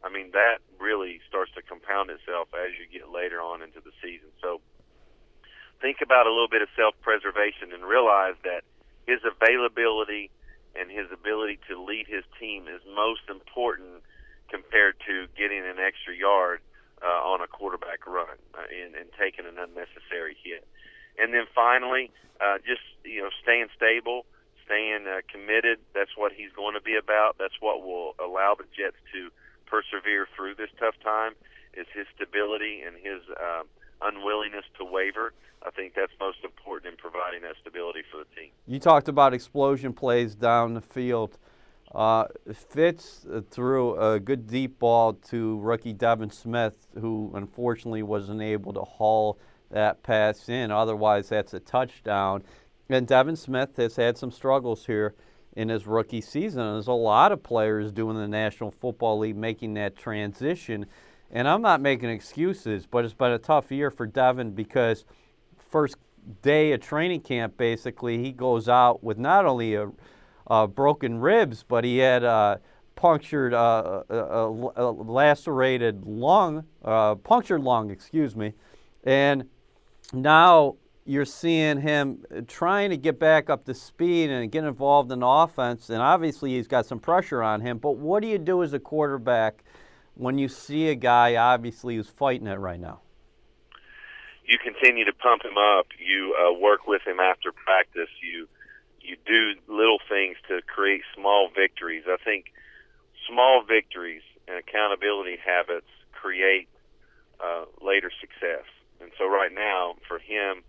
I 0.04 0.14
mean 0.14 0.30
that 0.38 0.62
really 0.78 1.22
starts 1.28 1.52
to 1.58 1.66
compound 1.66 2.12
itself 2.14 2.54
as 2.54 2.78
you 2.78 2.86
get 2.86 3.10
later 3.10 3.42
on 3.42 3.64
into 3.66 3.82
the 3.82 3.96
season. 3.98 4.30
So 4.42 4.62
think 5.82 6.06
about 6.06 6.28
a 6.28 6.34
little 6.34 6.50
bit 6.50 6.62
of 6.62 6.70
self-preservation 6.78 7.74
and 7.74 7.82
realize 7.82 8.38
that 8.44 8.62
his 9.10 9.22
availability 9.26 10.30
and 10.80 10.92
his 10.92 11.12
ability 11.12 11.60
to 11.70 11.82
lead 11.82 12.08
his 12.08 12.24
team 12.40 12.68
is 12.68 12.82
most 12.96 13.26
important 13.30 14.04
compared 14.50 14.96
to 15.08 15.28
getting 15.36 15.60
an 15.60 15.80
extra 15.80 16.16
yard 16.16 16.62
uh, 17.04 17.22
on 17.22 17.42
a 17.42 17.48
quarterback 17.48 18.08
run 18.08 18.38
uh, 18.56 18.64
and, 18.72 18.96
and 18.96 19.10
taking 19.20 19.46
an 19.46 19.58
unnecessary 19.60 20.38
hit. 20.44 20.66
And 21.18 21.34
then 21.34 21.46
finally, 21.54 22.12
uh, 22.40 22.58
just 22.66 22.86
you 23.04 23.22
know, 23.22 23.30
staying 23.42 23.68
stable, 23.76 24.26
staying 24.66 25.06
uh, 25.08 25.22
committed. 25.32 25.80
That's 25.94 26.16
what 26.16 26.32
he's 26.32 26.52
going 26.56 26.76
to 26.76 26.82
be 26.82 26.96
about. 26.96 27.38
That's 27.38 27.58
what 27.60 27.82
will 27.82 28.16
allow 28.20 28.56
the 28.58 28.66
Jets 28.76 28.98
to 29.14 29.30
persevere 29.66 30.28
through 30.36 30.56
this 30.56 30.70
tough 30.80 30.96
time. 31.04 31.34
Is 31.74 31.86
his 31.94 32.08
stability 32.16 32.82
and 32.82 32.98
his 32.98 33.22
um, 33.38 33.70
unwillingness 34.02 34.66
to 34.80 34.86
waver. 34.86 35.34
I 35.66 35.72
think 35.72 35.94
that's 35.96 36.12
most 36.20 36.40
important 36.44 36.94
in 36.94 36.98
providing 36.98 37.42
that 37.42 37.56
stability 37.62 38.02
for 38.12 38.18
the 38.20 38.26
team. 38.40 38.52
You 38.68 38.80
talked 38.80 39.08
about 39.08 39.34
explosion 39.34 39.94
plays 39.94 40.36
down 40.36 40.74
the 40.74 40.82
field. 40.82 41.38
Uh, 41.94 42.26
Fitz 42.54 43.26
threw 43.50 43.96
a 44.00 44.20
good 44.20 44.48
deep 44.48 44.78
ball 44.80 45.14
to 45.14 45.60
rookie 45.60 45.94
Devin 45.94 46.32
Smith, 46.32 46.88
who 47.00 47.32
unfortunately 47.34 48.04
wasn't 48.04 48.42
able 48.42 48.74
to 48.74 48.82
haul 48.82 49.38
that 49.72 50.04
pass 50.04 50.50
in. 50.50 50.72
Otherwise, 50.72 51.30
that's 51.30 51.54
a 51.54 51.60
touchdown. 51.60 52.44
And 52.90 53.08
Devin 53.08 53.36
Smith 53.36 53.76
has 53.78 53.96
had 53.96 54.18
some 54.18 54.32
struggles 54.32 54.86
here 54.86 55.16
in 55.56 55.70
his 55.70 55.88
rookie 55.88 56.22
season. 56.22 56.62
There's 56.62 56.88
a 56.88 56.94
lot 56.94 57.32
of 57.32 57.44
players 57.44 57.92
doing 57.92 58.16
the 58.16 58.28
National 58.28 58.72
Football 58.72 59.20
League 59.20 59.36
making 59.36 59.74
that 59.74 59.98
transition. 59.98 60.86
And 61.32 61.48
I'm 61.48 61.62
not 61.62 61.82
making 61.82 62.10
excuses, 62.10 62.86
but 62.86 63.04
it's 63.04 63.14
been 63.14 63.32
a 63.32 63.40
tough 63.40 63.72
year 63.72 63.92
for 63.92 64.06
Devin 64.06 64.52
because 64.52 65.04
first 65.78 65.98
day 66.42 66.72
of 66.72 66.80
training 66.80 67.22
camp, 67.22 67.56
basically, 67.56 68.18
he 68.18 68.32
goes 68.32 68.68
out 68.68 69.04
with 69.04 69.20
not 69.20 69.46
only 69.46 69.76
a 69.76 69.92
uh, 70.48 70.66
broken 70.66 71.20
ribs, 71.20 71.64
but 71.68 71.84
he 71.84 72.00
had 72.00 72.24
uh, 72.24 72.58
punctured, 72.96 73.54
uh, 73.54 74.02
a, 74.10 74.16
a, 74.16 74.90
lacerated 74.92 76.04
lung, 76.04 76.66
punctured 77.24 77.62
lung, 77.62 77.92
excuse 77.92 78.36
me. 78.36 78.54
And 79.04 79.48
now 80.14 80.78
you're 81.06 81.26
seeing 81.26 81.80
him 81.80 82.26
trying 82.48 82.90
to 82.90 82.98
get 82.98 83.20
back 83.20 83.52
up 83.52 83.66
to 83.66 83.76
speed 83.76 84.32
and 84.32 84.52
get 84.52 84.64
involved 84.64 85.12
in 85.12 85.22
offense. 85.22 85.92
And 85.92 86.02
obviously, 86.02 86.56
he's 86.56 86.68
got 86.68 86.88
some 86.88 87.00
pressure 87.00 87.44
on 87.44 87.62
him. 87.62 87.78
But 87.78 87.98
what 87.98 88.24
do 88.24 88.28
you 88.30 88.40
do 88.40 88.64
as 88.64 88.74
a 88.74 88.80
quarterback 88.80 89.64
when 90.16 90.40
you 90.40 90.48
see 90.48 90.88
a 90.88 90.96
guy, 90.96 91.36
obviously, 91.36 91.98
who's 91.98 92.10
fighting 92.10 92.48
it 92.48 92.56
right 92.56 92.80
now? 92.80 93.02
You 94.48 94.58
continue 94.58 95.04
to 95.04 95.14
pump 95.14 95.44
him 95.44 95.58
up. 95.60 95.88
You 96.00 96.34
uh, 96.40 96.54
work 96.58 96.88
with 96.88 97.04
him 97.06 97.20
after 97.20 97.52
practice. 97.52 98.10
You 98.24 98.48
you 99.02 99.18
do 99.26 99.60
little 99.68 100.00
things 100.08 100.38
to 100.48 100.62
create 100.64 101.02
small 101.16 101.50
victories. 101.54 102.04
I 102.08 102.18
think 102.24 102.52
small 103.28 103.64
victories 103.64 104.24
and 104.48 104.58
accountability 104.58 105.38
habits 105.38 105.88
create 106.12 106.68
uh, 107.40 107.66
later 107.82 108.12
success. 108.20 108.64
And 109.00 109.12
so 109.18 109.28
right 109.28 109.52
now, 109.52 109.96
for 110.08 110.20
him, 110.20 110.64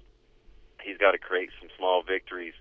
he's 0.82 0.98
got 0.98 1.12
to 1.12 1.18
create 1.18 1.50
some 1.58 1.68
small 1.78 2.02
victories 2.02 2.54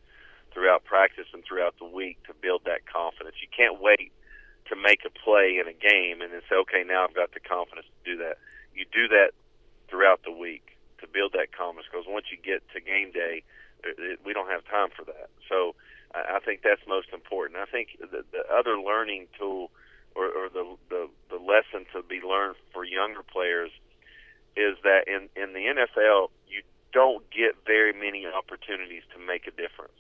throughout 0.54 0.86
practice 0.86 1.28
and 1.34 1.44
throughout 1.44 1.76
the 1.78 1.86
week 1.86 2.18
to 2.26 2.34
build 2.34 2.62
that 2.66 2.86
confidence. 2.86 3.36
You 3.42 3.50
can't 3.50 3.82
wait 3.82 4.12
to 4.70 4.76
make 4.76 5.02
a 5.06 5.10
play 5.10 5.58
in 5.62 5.68
a 5.68 5.74
game 5.74 6.22
and 6.22 6.34
then 6.34 6.42
say, 6.50 6.56
okay, 6.62 6.84
now 6.86 7.06
I've 7.06 7.14
got 7.14 7.34
the 7.34 7.40
confidence 7.42 7.86
to 7.86 8.02
do 8.06 8.18
that. 8.24 8.38
You 8.74 8.86
do 8.94 9.08
that 9.10 9.32
throughout 9.90 10.22
the 10.24 10.32
week 10.32 10.77
to 11.00 11.08
build 11.08 11.34
that 11.34 11.52
confidence 11.52 11.88
because 11.92 12.06
once 12.08 12.28
you 12.32 12.38
get 12.38 12.64
to 12.74 12.82
game 12.82 13.12
day, 13.12 13.44
we 14.26 14.34
don't 14.34 14.50
have 14.50 14.66
time 14.66 14.90
for 14.96 15.06
that. 15.06 15.30
So 15.50 15.76
I 16.14 16.40
think 16.44 16.62
that's 16.64 16.82
most 16.88 17.10
important. 17.14 17.60
I 17.60 17.66
think 17.66 17.98
the, 18.00 18.24
the 18.32 18.44
other 18.52 18.80
learning 18.80 19.28
tool 19.38 19.72
or, 20.16 20.26
or 20.26 20.50
the, 20.50 20.66
the 20.90 21.10
the 21.30 21.38
lesson 21.38 21.86
to 21.94 22.02
be 22.02 22.22
learned 22.26 22.56
for 22.74 22.84
younger 22.84 23.22
players 23.22 23.72
is 24.56 24.74
that 24.84 25.06
in 25.06 25.30
in 25.36 25.54
the 25.54 25.70
NFL 25.70 26.34
you 26.48 26.64
don't 26.92 27.30
get 27.30 27.54
very 27.66 27.94
many 27.94 28.26
opportunities 28.26 29.04
to 29.14 29.20
make 29.20 29.46
a 29.46 29.52
difference. 29.52 30.00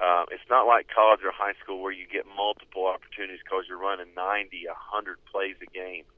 Uh, 0.00 0.24
it's 0.32 0.48
not 0.48 0.66
like 0.66 0.88
college 0.88 1.20
or 1.22 1.30
high 1.30 1.52
school 1.62 1.82
where 1.82 1.92
you 1.92 2.08
get 2.08 2.24
multiple 2.24 2.88
opportunities 2.88 3.38
because 3.44 3.68
you're 3.68 3.78
running 3.78 4.08
90, 4.16 4.64
100 4.64 5.18
plays 5.30 5.56
a 5.60 5.68
game. 5.68 6.08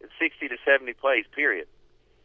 It's 0.00 0.12
60 0.18 0.48
to 0.48 0.56
70 0.64 0.94
plays, 0.94 1.28
period, 1.36 1.68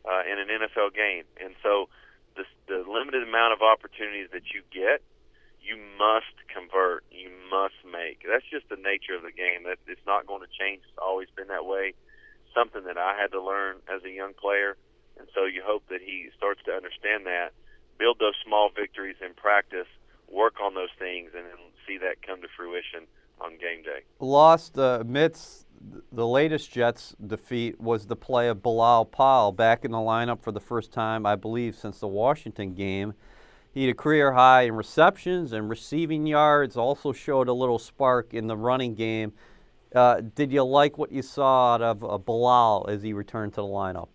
uh, 0.05 0.23
in 0.25 0.39
an 0.39 0.47
NFL 0.47 0.93
game. 0.93 1.23
And 1.41 1.53
so 1.63 1.89
the, 2.35 2.45
the 2.67 2.83
limited 2.87 3.23
amount 3.27 3.53
of 3.53 3.61
opportunities 3.61 4.29
that 4.33 4.53
you 4.53 4.61
get, 4.71 5.01
you 5.61 5.77
must 5.97 6.33
convert. 6.49 7.03
You 7.11 7.29
must 7.49 7.77
make. 7.85 8.25
That's 8.25 8.45
just 8.49 8.69
the 8.69 8.81
nature 8.81 9.13
of 9.13 9.21
the 9.21 9.31
game. 9.31 9.63
That 9.69 9.77
it's 9.85 10.05
not 10.05 10.25
going 10.25 10.41
to 10.41 10.51
change. 10.51 10.81
It's 10.89 10.97
always 10.97 11.29
been 11.35 11.47
that 11.47 11.65
way. 11.65 11.93
Something 12.53 12.83
that 12.85 12.97
I 12.97 13.15
had 13.15 13.31
to 13.31 13.41
learn 13.41 13.77
as 13.87 14.03
a 14.03 14.09
young 14.09 14.33
player, 14.33 14.75
and 15.17 15.27
so 15.33 15.45
you 15.45 15.63
hope 15.63 15.87
that 15.87 16.01
he 16.01 16.27
starts 16.35 16.59
to 16.65 16.73
understand 16.73 17.25
that. 17.25 17.53
Build 17.97 18.19
those 18.19 18.35
small 18.43 18.69
victories 18.73 19.15
in 19.23 19.33
practice. 19.35 19.87
Work 20.27 20.59
on 20.59 20.73
those 20.73 20.91
things, 20.97 21.31
and 21.37 21.45
then 21.45 21.61
see 21.87 21.99
that 21.99 22.25
come 22.25 22.41
to 22.41 22.49
fruition 22.57 23.07
on 23.43 23.51
game 23.57 23.83
day. 23.83 24.01
Lost 24.19 24.77
uh, 24.77 24.99
amidst 25.01 25.65
the 26.11 26.27
latest 26.27 26.71
Jets 26.71 27.15
defeat 27.25 27.79
was 27.79 28.05
the 28.05 28.15
play 28.15 28.47
of 28.47 28.61
Bilal 28.61 29.05
Powell 29.05 29.51
back 29.51 29.83
in 29.83 29.91
the 29.91 29.97
lineup 29.97 30.41
for 30.41 30.51
the 30.51 30.59
first 30.59 30.91
time, 30.91 31.25
I 31.25 31.35
believe, 31.35 31.75
since 31.75 31.99
the 31.99 32.07
Washington 32.07 32.73
game. 32.73 33.13
He 33.73 33.85
had 33.85 33.91
a 33.91 33.97
career 33.97 34.33
high 34.33 34.63
in 34.63 34.75
receptions 34.75 35.53
and 35.53 35.69
receiving 35.69 36.27
yards, 36.27 36.75
also 36.75 37.13
showed 37.13 37.47
a 37.47 37.53
little 37.53 37.79
spark 37.79 38.33
in 38.33 38.47
the 38.47 38.57
running 38.57 38.95
game. 38.95 39.33
Uh, 39.95 40.21
did 40.21 40.51
you 40.51 40.63
like 40.63 40.97
what 40.97 41.11
you 41.11 41.21
saw 41.21 41.75
out 41.75 41.81
of 41.81 42.03
uh, 42.03 42.17
Bilal 42.17 42.85
as 42.89 43.01
he 43.01 43.13
returned 43.13 43.53
to 43.53 43.61
the 43.61 43.67
lineup? 43.67 44.09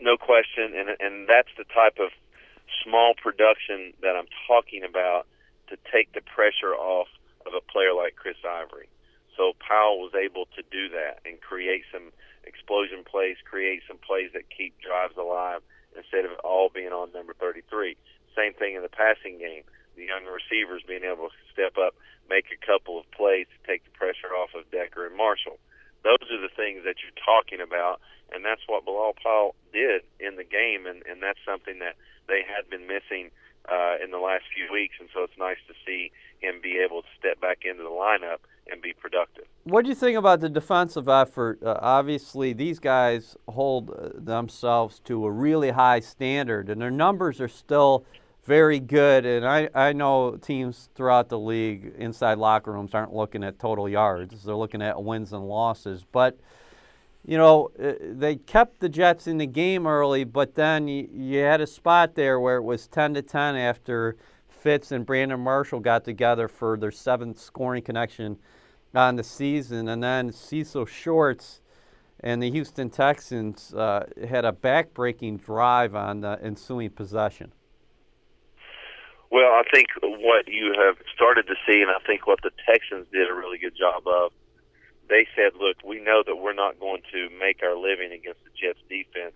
No 0.00 0.16
question, 0.16 0.74
and, 0.76 0.88
and 1.00 1.28
that's 1.28 1.48
the 1.56 1.64
type 1.64 1.98
of 2.00 2.10
small 2.84 3.14
production 3.22 3.92
that 4.02 4.16
I'm 4.16 4.26
talking 4.46 4.82
about 4.84 5.26
to 5.68 5.76
take 5.92 6.12
the 6.12 6.20
pressure 6.20 6.74
off 6.74 7.08
of 7.46 7.52
a 7.54 7.72
player 7.72 7.92
like 7.92 8.11
Chris 8.22 8.38
Ivory. 8.46 8.86
So 9.36 9.58
Powell 9.58 9.98
was 9.98 10.14
able 10.14 10.46
to 10.54 10.62
do 10.70 10.86
that 10.94 11.18
and 11.26 11.42
create 11.42 11.82
some 11.90 12.14
explosion 12.46 13.02
plays, 13.02 13.34
create 13.42 13.82
some 13.90 13.98
plays 13.98 14.30
that 14.38 14.46
keep 14.46 14.78
drives 14.78 15.18
alive 15.18 15.66
instead 15.98 16.24
of 16.24 16.38
all 16.46 16.70
being 16.70 16.94
on 16.94 17.10
number 17.10 17.34
33. 17.34 17.98
Same 18.38 18.54
thing 18.54 18.78
in 18.78 18.82
the 18.86 18.92
passing 18.92 19.42
game. 19.42 19.66
The 19.98 20.06
younger 20.06 20.30
receivers 20.30 20.86
being 20.86 21.02
able 21.04 21.28
to 21.28 21.42
step 21.52 21.74
up, 21.76 21.98
make 22.30 22.46
a 22.54 22.60
couple 22.64 23.02
of 23.02 23.10
plays 23.10 23.50
to 23.50 23.58
take 23.66 23.82
the 23.84 23.92
pressure 23.92 24.30
off 24.30 24.54
of 24.54 24.70
Decker 24.70 25.04
and 25.04 25.16
Marshall. 25.16 25.58
Those 26.06 26.22
are 26.30 26.40
the 26.40 26.52
things 26.54 26.86
that 26.86 27.02
you're 27.02 27.18
talking 27.18 27.60
about, 27.60 28.00
and 28.32 28.44
that's 28.44 28.62
what 28.66 28.86
Bilal 28.86 29.14
Powell 29.18 29.54
did 29.72 30.02
in 30.18 30.36
the 30.36 30.46
game, 30.46 30.86
and, 30.86 31.02
and 31.04 31.22
that's 31.22 31.42
something 31.44 31.78
that 31.78 31.98
they 32.26 32.42
had 32.46 32.70
been 32.70 32.86
missing 32.86 33.30
uh, 33.68 34.02
in 34.02 34.10
the 34.10 34.18
last 34.18 34.44
few 34.50 34.66
weeks, 34.72 34.96
and 34.98 35.08
so 35.14 35.22
it's 35.22 35.38
nice 35.38 35.60
to 35.68 35.74
see 35.86 36.10
him 36.42 36.60
be 36.62 36.78
able 36.84 37.02
to 37.02 37.08
step 37.18 37.40
back 37.40 37.60
into 37.64 37.82
the 37.82 37.88
lineup 37.88 38.38
and 38.70 38.80
be 38.80 38.92
productive. 38.92 39.44
What 39.64 39.84
do 39.84 39.88
you 39.88 39.94
think 39.94 40.18
about 40.18 40.40
the 40.40 40.48
defensive 40.48 41.08
effort? 41.08 41.62
Uh, 41.62 41.78
obviously, 41.80 42.52
these 42.52 42.78
guys 42.78 43.36
hold 43.48 43.90
uh, 43.90 44.10
themselves 44.14 45.00
to 45.04 45.24
a 45.24 45.30
really 45.30 45.70
high 45.70 46.00
standard, 46.00 46.68
and 46.68 46.80
their 46.80 46.90
numbers 46.90 47.40
are 47.40 47.48
still 47.48 48.04
very 48.44 48.80
good. 48.80 49.24
And 49.24 49.46
I, 49.46 49.68
I 49.74 49.92
know 49.92 50.36
teams 50.36 50.88
throughout 50.94 51.28
the 51.28 51.38
league, 51.38 51.92
inside 51.96 52.38
locker 52.38 52.72
rooms, 52.72 52.94
aren't 52.94 53.14
looking 53.14 53.44
at 53.44 53.58
total 53.58 53.88
yards, 53.88 54.44
they're 54.44 54.54
looking 54.54 54.82
at 54.82 55.02
wins 55.02 55.32
and 55.32 55.48
losses. 55.48 56.04
But 56.10 56.38
you 57.24 57.38
know, 57.38 57.70
uh, 57.80 57.92
they 58.00 58.36
kept 58.36 58.80
the 58.80 58.88
Jets 58.88 59.28
in 59.28 59.38
the 59.38 59.46
game 59.46 59.86
early, 59.86 60.24
but 60.24 60.56
then 60.56 60.88
you, 60.88 61.08
you 61.12 61.38
had 61.38 61.60
a 61.60 61.66
spot 61.66 62.16
there 62.16 62.40
where 62.40 62.56
it 62.56 62.62
was 62.62 62.88
10 62.88 63.14
to 63.14 63.22
10 63.22 63.54
after 63.54 64.16
Fitz 64.62 64.92
and 64.92 65.04
Brandon 65.04 65.40
Marshall 65.40 65.80
got 65.80 66.04
together 66.04 66.46
for 66.46 66.76
their 66.76 66.92
seventh 66.92 67.40
scoring 67.40 67.82
connection 67.82 68.38
on 68.94 69.16
the 69.16 69.24
season. 69.24 69.88
And 69.88 70.02
then 70.02 70.30
Cecil 70.30 70.86
Shorts 70.86 71.60
and 72.20 72.40
the 72.40 72.48
Houston 72.48 72.88
Texans 72.88 73.74
uh, 73.74 74.06
had 74.28 74.44
a 74.44 74.52
back-breaking 74.52 75.38
drive 75.38 75.96
on 75.96 76.20
the 76.20 76.38
ensuing 76.40 76.90
possession. 76.90 77.52
Well, 79.32 79.50
I 79.50 79.62
think 79.74 79.88
what 80.02 80.46
you 80.46 80.74
have 80.78 80.96
started 81.12 81.48
to 81.48 81.54
see, 81.66 81.82
and 81.82 81.90
I 81.90 81.98
think 82.06 82.28
what 82.28 82.38
the 82.42 82.52
Texans 82.64 83.06
did 83.12 83.28
a 83.28 83.34
really 83.34 83.58
good 83.58 83.74
job 83.76 84.06
of, 84.06 84.30
they 85.08 85.26
said, 85.34 85.58
look, 85.58 85.78
we 85.84 85.98
know 86.00 86.22
that 86.24 86.36
we're 86.36 86.52
not 86.52 86.78
going 86.78 87.02
to 87.12 87.28
make 87.40 87.62
our 87.64 87.76
living 87.76 88.12
against 88.12 88.44
the 88.44 88.50
Jets 88.54 88.78
defense 88.88 89.34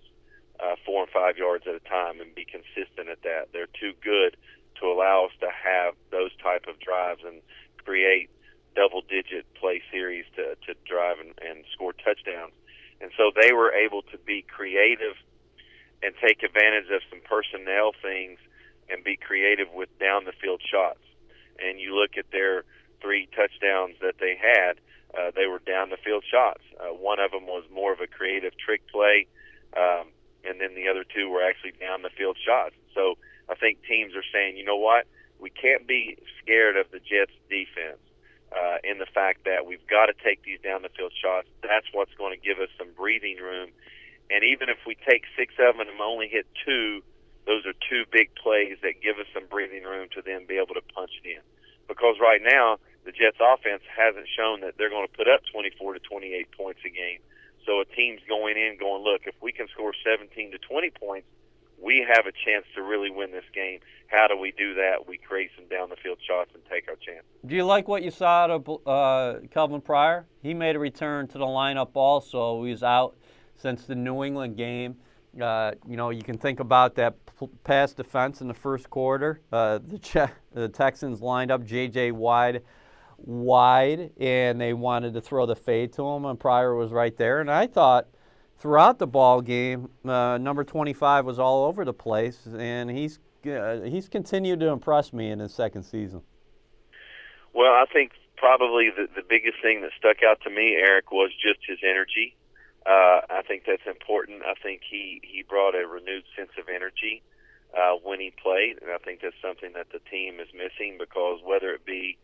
uh, 0.61 0.76
four 0.85 1.02
and 1.02 1.11
five 1.11 1.37
yards 1.37 1.64
at 1.66 1.75
a 1.75 1.80
time 1.80 2.21
and 2.21 2.33
be 2.35 2.45
consistent 2.45 3.09
at 3.09 3.23
that. 3.23 3.49
They're 3.52 3.73
too 3.80 3.92
good 4.04 4.37
to 4.80 4.87
allow 4.87 5.26
us 5.26 5.33
to 5.40 5.49
have 5.50 5.95
those 6.11 6.30
type 6.42 6.66
of 6.68 6.78
drives 6.80 7.23
and 7.25 7.40
create 7.85 8.30
double 8.75 9.00
digit 9.00 9.47
play 9.54 9.83
series 9.90 10.25
to, 10.37 10.54
to 10.66 10.75
drive 10.85 11.18
and, 11.18 11.33
and 11.40 11.64
score 11.73 11.92
touchdowns. 11.92 12.52
And 13.00 13.11
so 13.16 13.30
they 13.35 13.52
were 13.52 13.73
able 13.73 14.02
to 14.12 14.18
be 14.18 14.42
creative 14.42 15.16
and 16.02 16.14
take 16.21 16.42
advantage 16.42 16.90
of 16.92 17.00
some 17.11 17.21
personnel 17.25 17.92
things 18.00 18.38
and 18.88 19.02
be 19.02 19.16
creative 19.16 19.68
with 19.73 19.88
down 19.99 20.25
the 20.25 20.33
field 20.33 20.61
shots. 20.62 21.00
And 21.59 21.80
you 21.80 21.97
look 21.97 22.16
at 22.18 22.30
their 22.30 22.64
three 23.00 23.28
touchdowns 23.35 23.97
that 24.00 24.16
they 24.21 24.37
had, 24.37 24.78
uh, 25.16 25.30
they 25.35 25.47
were 25.47 25.61
down 25.61 25.90
the 25.90 25.97
field 25.97 26.25
shots. 26.30 26.62
Uh, 26.78 26.92
one 26.92 27.18
of 27.18 27.30
them 27.30 27.47
was 27.47 27.64
more 27.73 27.92
of 27.92 28.00
a 28.00 28.06
creative 28.06 28.52
trick 28.59 28.83
play, 28.88 29.26
um, 29.76 30.09
and 30.45 30.61
then 30.61 30.75
the 30.75 30.88
other 30.88 31.04
two 31.04 31.28
were 31.28 31.42
actually 31.42 31.73
down 31.80 32.02
the 32.02 32.11
field 32.11 32.37
shots. 32.37 32.75
So 32.95 33.16
I 33.49 33.55
think 33.55 33.83
teams 33.87 34.15
are 34.15 34.26
saying, 34.33 34.57
you 34.57 34.65
know 34.65 34.76
what, 34.76 35.07
we 35.38 35.50
can't 35.50 35.87
be 35.87 36.19
scared 36.43 36.76
of 36.76 36.91
the 36.91 36.99
Jets 36.99 37.35
defense. 37.49 38.00
Uh, 38.47 38.79
in 38.87 38.99
the 39.03 39.11
fact 39.11 39.43
that 39.45 39.67
we've 39.67 39.85
got 39.91 40.07
to 40.07 40.15
take 40.23 40.41
these 40.47 40.62
down 40.62 40.81
the 40.81 40.88
field 40.95 41.12
shots, 41.12 41.49
that's 41.67 41.85
what's 41.93 42.15
going 42.15 42.31
to 42.31 42.38
give 42.38 42.62
us 42.62 42.71
some 42.79 42.87
breathing 42.95 43.37
room. 43.43 43.69
And 44.31 44.47
even 44.47 44.71
if 44.71 44.79
we 44.87 44.95
take 44.95 45.26
six 45.37 45.53
of 45.59 45.76
them 45.76 45.83
and 45.83 45.91
only 46.00 46.31
hit 46.31 46.47
two, 46.65 47.03
those 47.45 47.67
are 47.67 47.75
two 47.91 48.07
big 48.11 48.35
plays 48.35 48.79
that 48.83 49.03
give 49.03 49.19
us 49.19 49.26
some 49.35 49.47
breathing 49.50 49.83
room 49.83 50.09
to 50.15 50.23
then 50.23 50.47
be 50.47 50.59
able 50.62 50.79
to 50.79 50.85
punch 50.95 51.11
it 51.23 51.26
in. 51.26 51.43
Because 51.91 52.19
right 52.23 52.41
now, 52.43 52.79
the 53.07 53.15
Jets 53.15 53.38
offense 53.38 53.83
hasn't 53.87 54.26
shown 54.31 54.61
that 54.67 54.75
they're 54.79 54.91
going 54.91 55.07
to 55.07 55.15
put 55.15 55.31
up 55.31 55.43
24 55.55 55.95
to 55.95 56.00
28 56.00 56.50
points 56.55 56.81
a 56.87 56.91
game. 56.91 57.23
So 57.67 57.83
a 57.83 57.87
team's 57.87 58.23
going 58.29 58.59
in 58.59 58.79
going, 58.79 59.03
look, 59.03 59.26
if 59.26 59.35
we 59.43 59.50
can 59.50 59.67
score 59.69 59.95
17 60.07 60.55
to 60.55 60.59
20 60.59 60.91
points, 60.91 61.26
we 61.83 62.06
have 62.09 62.26
a 62.26 62.33
chance 62.33 62.64
to 62.75 62.83
really 62.83 63.11
win 63.11 63.30
this 63.33 63.45
game. 63.54 63.80
How 64.09 64.26
do 64.28 64.37
we 64.37 64.52
do 64.52 64.75
that? 64.75 65.09
We 65.09 65.18
create 65.18 65.50
some 65.56 65.68
down 65.68 65.90
the 65.90 65.97
field 65.97 66.18
shots 66.26 66.50
and 66.54 66.62
take 66.71 66.88
our 66.88 66.97
chance. 66.97 67.25
Do 67.45 67.54
you 67.54 67.64
like 67.64 67.88
what 67.88 68.02
you 68.02 68.11
saw 68.11 68.45
out 68.45 68.50
of 68.50 68.80
uh, 68.87 69.47
Calvin 69.50 69.80
Pryor? 69.80 70.26
He 70.42 70.54
made 70.54 70.76
a 70.76 70.78
return 70.78 71.26
to 71.28 71.38
the 71.38 71.45
lineup 71.45 71.90
also. 71.95 72.62
He 72.64 72.71
was 72.71 72.83
out 72.83 73.16
since 73.56 73.85
the 73.85 73.95
New 73.95 74.23
England 74.25 74.56
game. 74.56 74.97
Uh, 75.40 75.73
you 75.87 75.97
know, 75.97 76.11
you 76.11 76.23
can 76.23 76.38
think 76.38 76.61
about 76.61 76.95
that 76.95 77.16
pass 77.64 77.92
defense 77.92 78.40
in 78.40 78.49
the 78.49 78.54
first 78.54 78.88
quarter. 78.88 79.40
Uh, 79.52 79.78
the, 79.87 79.99
che- 79.99 80.33
the 80.54 80.68
Texans 80.68 81.21
lined 81.21 81.50
up 81.50 81.64
J.J. 81.64 82.12
Watt 82.12 82.56
wide, 83.18 84.12
and 84.18 84.61
they 84.61 84.73
wanted 84.73 85.14
to 85.14 85.21
throw 85.21 85.47
the 85.47 85.56
fade 85.56 85.92
to 85.95 86.06
him, 86.06 86.25
and 86.25 86.38
Pryor 86.38 86.75
was 86.75 86.90
right 86.90 87.16
there. 87.16 87.40
And 87.40 87.50
I 87.50 87.66
thought 87.66 88.09
throughout 88.59 88.99
the 88.99 89.07
ball 89.07 89.41
game, 89.41 89.89
uh, 90.05 90.39
number 90.39 90.65
25 90.65 91.25
was 91.25 91.39
all 91.39 91.65
over 91.65 91.85
the 91.85 91.95
place, 91.95 92.47
and 92.59 92.91
he's 92.91 93.19
uh, 93.47 93.81
he's 93.83 94.09
continued 94.09 94.59
to 94.61 94.69
impress 94.69 95.13
me 95.13 95.31
in 95.31 95.39
his 95.39 95.55
second 95.55 95.85
season. 95.85 96.23
Well, 97.55 97.73
I 97.73 97.85
think 97.93 98.13
probably 98.37 98.91
the, 98.91 99.07
the 99.15 99.23
biggest 99.27 99.63
thing 99.63 99.83
that 99.83 99.91
stuck 99.99 100.23
out 100.23 100.41
to 100.43 100.51
me, 100.51 100.77
Eric, 100.77 101.13
was 101.13 101.31
just 101.33 101.61
his 101.67 101.79
energy. 101.83 102.37
Uh, 102.85 103.21
I 103.31 103.43
think 103.47 103.65
that's 103.67 103.87
important. 103.87 104.43
I 104.43 104.55
think 104.63 104.83
he 104.89 105.21
he 105.23 105.43
brought 105.43 105.75
a 105.75 105.87
renewed 105.87 106.25
sense 106.37 106.50
of 106.59 106.69
energy 106.69 107.23
uh, 107.76 107.95
when 108.02 108.21
he 108.21 108.33
played, 108.43 108.78
and 108.83 108.91
I 108.91 108.99
think 108.99 109.21
that's 109.23 109.41
something 109.43 109.73
that 109.75 109.89
the 109.93 110.00
team 110.11 110.41
is 110.41 110.49
missing 110.54 110.97
because 110.99 111.41
whether 111.45 111.73
it 111.73 111.85
be 111.85 112.19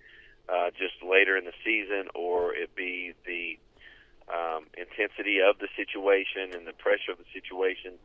uh, 0.48 0.70
just 0.70 1.02
later 1.02 1.36
in 1.36 1.44
the 1.44 1.56
season 1.64 2.08
or 2.14 2.54
it 2.54 2.74
be 2.74 3.14
the 3.26 3.58
um, 4.28 4.66
intensity 4.76 5.40
of 5.40 5.58
the 5.58 5.68
situation 5.74 6.54
and 6.54 6.66
the 6.66 6.76
pressure 6.76 7.12
of 7.12 7.18
the 7.18 7.30
situation, 7.32 7.98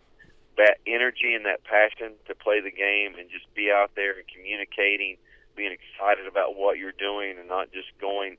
that 0.57 0.81
energy 0.87 1.35
and 1.35 1.45
that 1.45 1.63
passion 1.63 2.13
to 2.27 2.33
play 2.33 2.61
the 2.61 2.73
game 2.73 3.13
and 3.19 3.29
just 3.29 3.45
be 3.53 3.69
out 3.69 3.93
there 3.95 4.17
and 4.17 4.25
communicating, 4.27 5.17
being 5.55 5.73
excited 5.73 6.25
about 6.25 6.55
what 6.55 6.77
you're 6.77 6.95
doing 6.95 7.37
and 7.37 7.47
not 7.47 7.71
just 7.71 7.89
going 8.01 8.37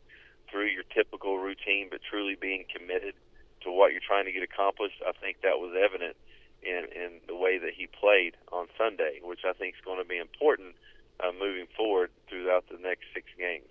through 0.51 0.67
your 0.67 0.85
typical 0.95 1.39
routine, 1.39 1.89
but 1.91 2.01
truly 2.03 2.35
being 2.35 2.65
committed 2.75 3.15
to 3.63 3.71
what 3.71 3.93
you're 3.93 4.05
trying 4.05 4.25
to 4.25 4.33
get 4.33 4.43
accomplished. 4.43 4.99
I 5.07 5.13
think 5.13 5.43
that 5.43 5.59
was 5.59 5.75
evident 5.77 6.17
in 6.63 6.91
in 6.91 7.21
the 7.27 7.37
way 7.37 7.59
that 7.59 7.75
he 7.77 7.87
played 7.87 8.35
on 8.51 8.67
Sunday, 8.77 9.21
which 9.23 9.47
I 9.47 9.53
think 9.53 9.77
is 9.77 9.85
going 9.85 10.03
to 10.03 10.09
be 10.09 10.19
important 10.19 10.75
uh, 11.21 11.31
moving 11.33 11.67
forward 11.77 12.11
throughout 12.29 12.65
the 12.71 12.79
next 12.79 13.07
six 13.15 13.27
games. 13.39 13.71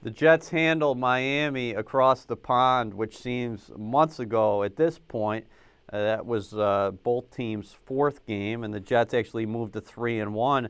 The 0.00 0.10
Jets 0.10 0.50
handled 0.50 0.96
Miami 0.96 1.72
across 1.72 2.24
the 2.24 2.36
pond, 2.36 2.94
which 2.94 3.18
seems 3.18 3.72
months 3.76 4.20
ago 4.20 4.62
at 4.62 4.76
this 4.76 4.96
point. 4.96 5.44
Uh, 5.92 5.98
that 5.98 6.24
was 6.24 6.54
uh, 6.54 6.92
both 7.02 7.34
teams' 7.34 7.74
fourth 7.84 8.24
game, 8.24 8.62
and 8.62 8.72
the 8.72 8.78
Jets 8.78 9.12
actually 9.12 9.44
moved 9.46 9.72
to 9.72 9.80
three 9.80 10.20
and 10.20 10.34
one 10.34 10.68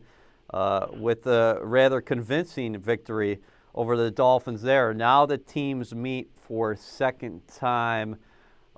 uh, 0.55 0.87
with 0.95 1.27
a 1.27 1.61
rather 1.62 2.01
convincing 2.01 2.79
victory 2.79 3.41
over 3.75 3.99
the 3.99 4.11
Dolphins 4.11 4.62
there. 4.62 4.95
Now 4.95 5.27
the 5.27 5.37
teams 5.37 5.95
meet 5.95 6.31
for 6.35 6.75
second 6.75 7.47
time. 7.49 8.17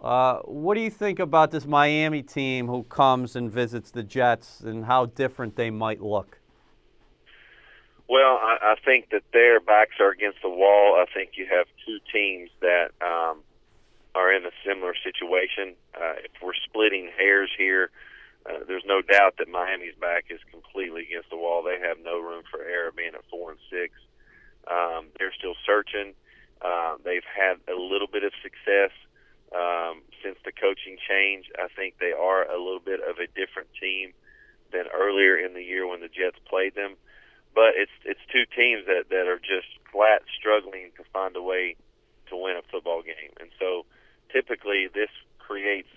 Uh, 0.03 0.39
what 0.41 0.75
do 0.75 0.81
you 0.81 0.91
think 0.91 1.21
about 1.21 1.53
this 1.53 1.67
Miami 1.67 2.23
team 2.23 2.67
who 2.67 2.83
comes 2.85 3.37
and 3.37 3.53
visits 3.53 3.93
the 3.93 4.03
Jets 4.03 4.61
and 4.61 4.87
how 4.87 5.07
different 5.07 5.55
they 5.55 5.71
might 5.71 6.01
look? 6.03 6.40
Well, 8.11 8.43
I, 8.43 8.75
I 8.75 8.75
think 8.85 9.11
that 9.11 9.23
their 9.33 9.61
backs 9.61 9.95
are 10.01 10.11
against 10.11 10.43
the 10.43 10.51
wall. 10.51 10.99
I 10.99 11.07
think 11.15 11.39
you 11.39 11.47
have 11.47 11.67
two 11.87 12.03
teams 12.13 12.51
that 12.61 12.91
um, 13.01 13.39
are 14.17 14.35
in 14.35 14.45
a 14.45 14.51
similar 14.67 14.95
situation. 14.99 15.79
Uh, 15.95 16.19
if 16.27 16.35
we're 16.43 16.59
splitting 16.67 17.09
hairs 17.17 17.51
here, 17.57 17.91
uh, 18.51 18.67
there's 18.67 18.83
no 18.85 19.01
doubt 19.01 19.39
that 19.39 19.47
Miami's 19.47 19.95
back 20.01 20.25
is 20.29 20.41
completely 20.51 21.07
against 21.07 21.31
the 21.31 21.37
wall. 21.37 21.63
They 21.63 21.79
have 21.79 21.99
no 22.03 22.19
room 22.19 22.43
for 22.51 22.59
error, 22.59 22.91
being 22.91 23.15
at 23.15 23.23
four 23.31 23.53
and 23.53 23.61
six. 23.71 23.95
Um, 24.67 25.15
they're 25.17 25.33
still 25.39 25.55
searching. 25.65 26.15
Uh, 26.61 26.97
they've 27.05 27.23
had 27.31 27.63
a 27.71 27.79
little 27.79 28.11
bit 28.11 28.25
of 28.25 28.33
success 28.43 28.91
um, 29.55 30.03
since 30.19 30.37
the 30.45 30.51
coaching 30.51 30.99
change. 30.99 31.47
I 31.55 31.69
think 31.79 32.03
they 32.03 32.11
are 32.11 32.43
a 32.43 32.59
little 32.59 32.83
bit 32.83 32.99
of 33.07 33.23
a 33.23 33.31
different 33.39 33.71
team 33.81 34.11
than 34.73 34.91
earlier 34.91 35.39
in 35.39 35.55
the 35.55 35.63
year 35.63 35.87
when 35.87 36.01
the 36.01 36.11
Jets 36.11 36.43
played 36.51 36.75
them 36.75 36.99
but 37.55 37.75
it's 37.77 37.93
it's 38.05 38.21
two 38.33 38.45
teams 38.55 38.87
that 38.87 39.11
that 39.11 39.27
are 39.27 39.39
just 39.39 39.69
flat 39.93 40.23
struggling 40.39 40.91
to 40.97 41.05
find 41.13 41.35
a 41.37 41.43
way 41.43 41.77
to 42.29 42.37
win 42.37 42.57
a 42.57 42.63
football 42.71 43.03
game, 43.03 43.35
and 43.41 43.51
so 43.59 43.85
typically 44.33 44.89
this 44.93 45.11
creates 45.39 45.91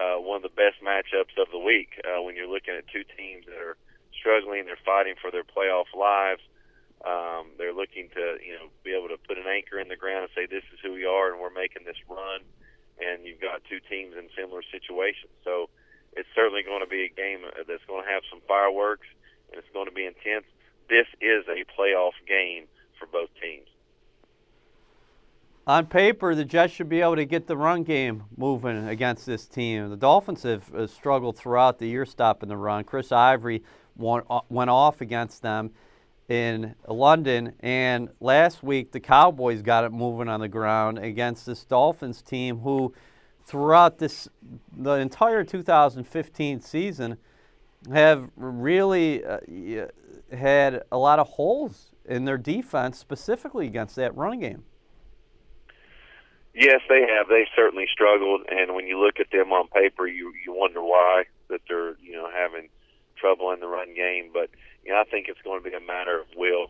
uh, 0.00 0.16
one 0.20 0.36
of 0.36 0.42
the 0.42 0.56
best 0.56 0.80
matchups 0.84 1.36
of 1.40 1.48
the 1.52 1.58
week 1.58 2.00
uh, 2.04 2.20
when 2.22 2.36
you're 2.36 2.48
looking 2.48 2.74
at 2.76 2.88
two 2.88 3.04
teams 3.16 3.44
that 3.46 3.60
are 3.60 3.76
struggling, 4.12 4.64
they're 4.64 4.80
fighting 4.84 5.14
for 5.20 5.30
their 5.30 5.44
playoff 5.44 5.88
lives. 5.96 6.40
Um, 7.04 7.52
they're 7.60 7.76
looking 7.76 8.08
to, 8.16 8.40
you 8.40 8.56
know, 8.56 8.72
be 8.84 8.96
able 8.96 9.08
to 9.12 9.20
put 9.20 9.36
an 9.36 9.44
anchor 9.46 9.78
in 9.78 9.88
the 9.88 9.96
ground 9.96 10.28
and 10.28 10.32
say, 10.34 10.46
"This 10.48 10.64
is 10.72 10.80
who 10.80 10.92
we 10.96 11.04
are, 11.04 11.30
and 11.30 11.40
we're 11.40 11.52
making 11.52 11.84
this 11.84 12.00
run." 12.08 12.40
And 12.96 13.28
you've 13.28 13.40
got 13.40 13.62
two 13.68 13.80
teams 13.80 14.16
in 14.16 14.32
similar 14.32 14.64
situations, 14.72 15.32
so 15.44 15.68
it's 16.16 16.28
certainly 16.34 16.64
going 16.64 16.80
to 16.80 16.88
be 16.88 17.04
a 17.04 17.12
game 17.12 17.44
that's 17.68 17.84
going 17.84 18.02
to 18.02 18.10
have 18.10 18.24
some 18.32 18.40
fireworks, 18.48 19.06
and 19.52 19.60
it's 19.60 19.68
going 19.76 19.84
to 19.84 19.92
be 19.92 20.08
intense 20.08 20.48
this 20.88 21.06
is 21.20 21.44
a 21.48 21.64
playoff 21.78 22.12
game 22.26 22.64
for 22.98 23.06
both 23.06 23.30
teams. 23.40 23.68
On 25.68 25.84
paper, 25.84 26.36
the 26.36 26.44
Jets 26.44 26.72
should 26.72 26.88
be 26.88 27.00
able 27.00 27.16
to 27.16 27.24
get 27.24 27.48
the 27.48 27.56
run 27.56 27.82
game 27.82 28.22
moving 28.36 28.86
against 28.86 29.26
this 29.26 29.46
team. 29.48 29.90
The 29.90 29.96
Dolphins 29.96 30.44
have, 30.44 30.68
have 30.68 30.90
struggled 30.90 31.36
throughout 31.36 31.80
the 31.80 31.88
year 31.88 32.06
stopping 32.06 32.48
the 32.48 32.56
run. 32.56 32.84
Chris 32.84 33.10
Ivory 33.10 33.64
uh, 34.00 34.40
went 34.48 34.70
off 34.70 35.00
against 35.00 35.42
them 35.42 35.72
in 36.28 36.76
London, 36.86 37.54
and 37.60 38.10
last 38.20 38.62
week 38.62 38.92
the 38.92 39.00
Cowboys 39.00 39.62
got 39.62 39.82
it 39.82 39.90
moving 39.90 40.28
on 40.28 40.38
the 40.38 40.48
ground 40.48 40.98
against 40.98 41.46
this 41.46 41.64
Dolphins 41.64 42.22
team 42.22 42.60
who, 42.60 42.94
throughout 43.44 43.98
this 43.98 44.28
the 44.76 44.92
entire 44.92 45.42
2015 45.42 46.60
season, 46.60 47.16
have 47.92 48.30
really 48.36 49.24
uh, 49.24 49.38
had 50.32 50.82
a 50.90 50.98
lot 50.98 51.18
of 51.18 51.28
holes 51.28 51.90
in 52.04 52.24
their 52.24 52.38
defense, 52.38 52.98
specifically 52.98 53.66
against 53.66 53.96
that 53.96 54.16
running 54.16 54.40
game. 54.40 54.64
Yes, 56.54 56.80
they 56.88 57.02
have. 57.02 57.28
They 57.28 57.46
certainly 57.54 57.86
struggled, 57.92 58.46
and 58.48 58.74
when 58.74 58.86
you 58.86 58.98
look 58.98 59.20
at 59.20 59.30
them 59.30 59.52
on 59.52 59.68
paper, 59.68 60.06
you 60.06 60.32
you 60.44 60.54
wonder 60.54 60.82
why 60.82 61.24
that 61.48 61.60
they're 61.68 61.96
you 62.00 62.12
know 62.12 62.30
having 62.32 62.70
trouble 63.16 63.50
in 63.52 63.60
the 63.60 63.68
run 63.68 63.94
game. 63.94 64.30
But 64.32 64.48
you 64.82 64.92
know, 64.92 65.00
I 65.00 65.04
think 65.04 65.28
it's 65.28 65.42
going 65.44 65.62
to 65.62 65.68
be 65.68 65.76
a 65.76 65.80
matter 65.80 66.18
of 66.18 66.26
will 66.34 66.68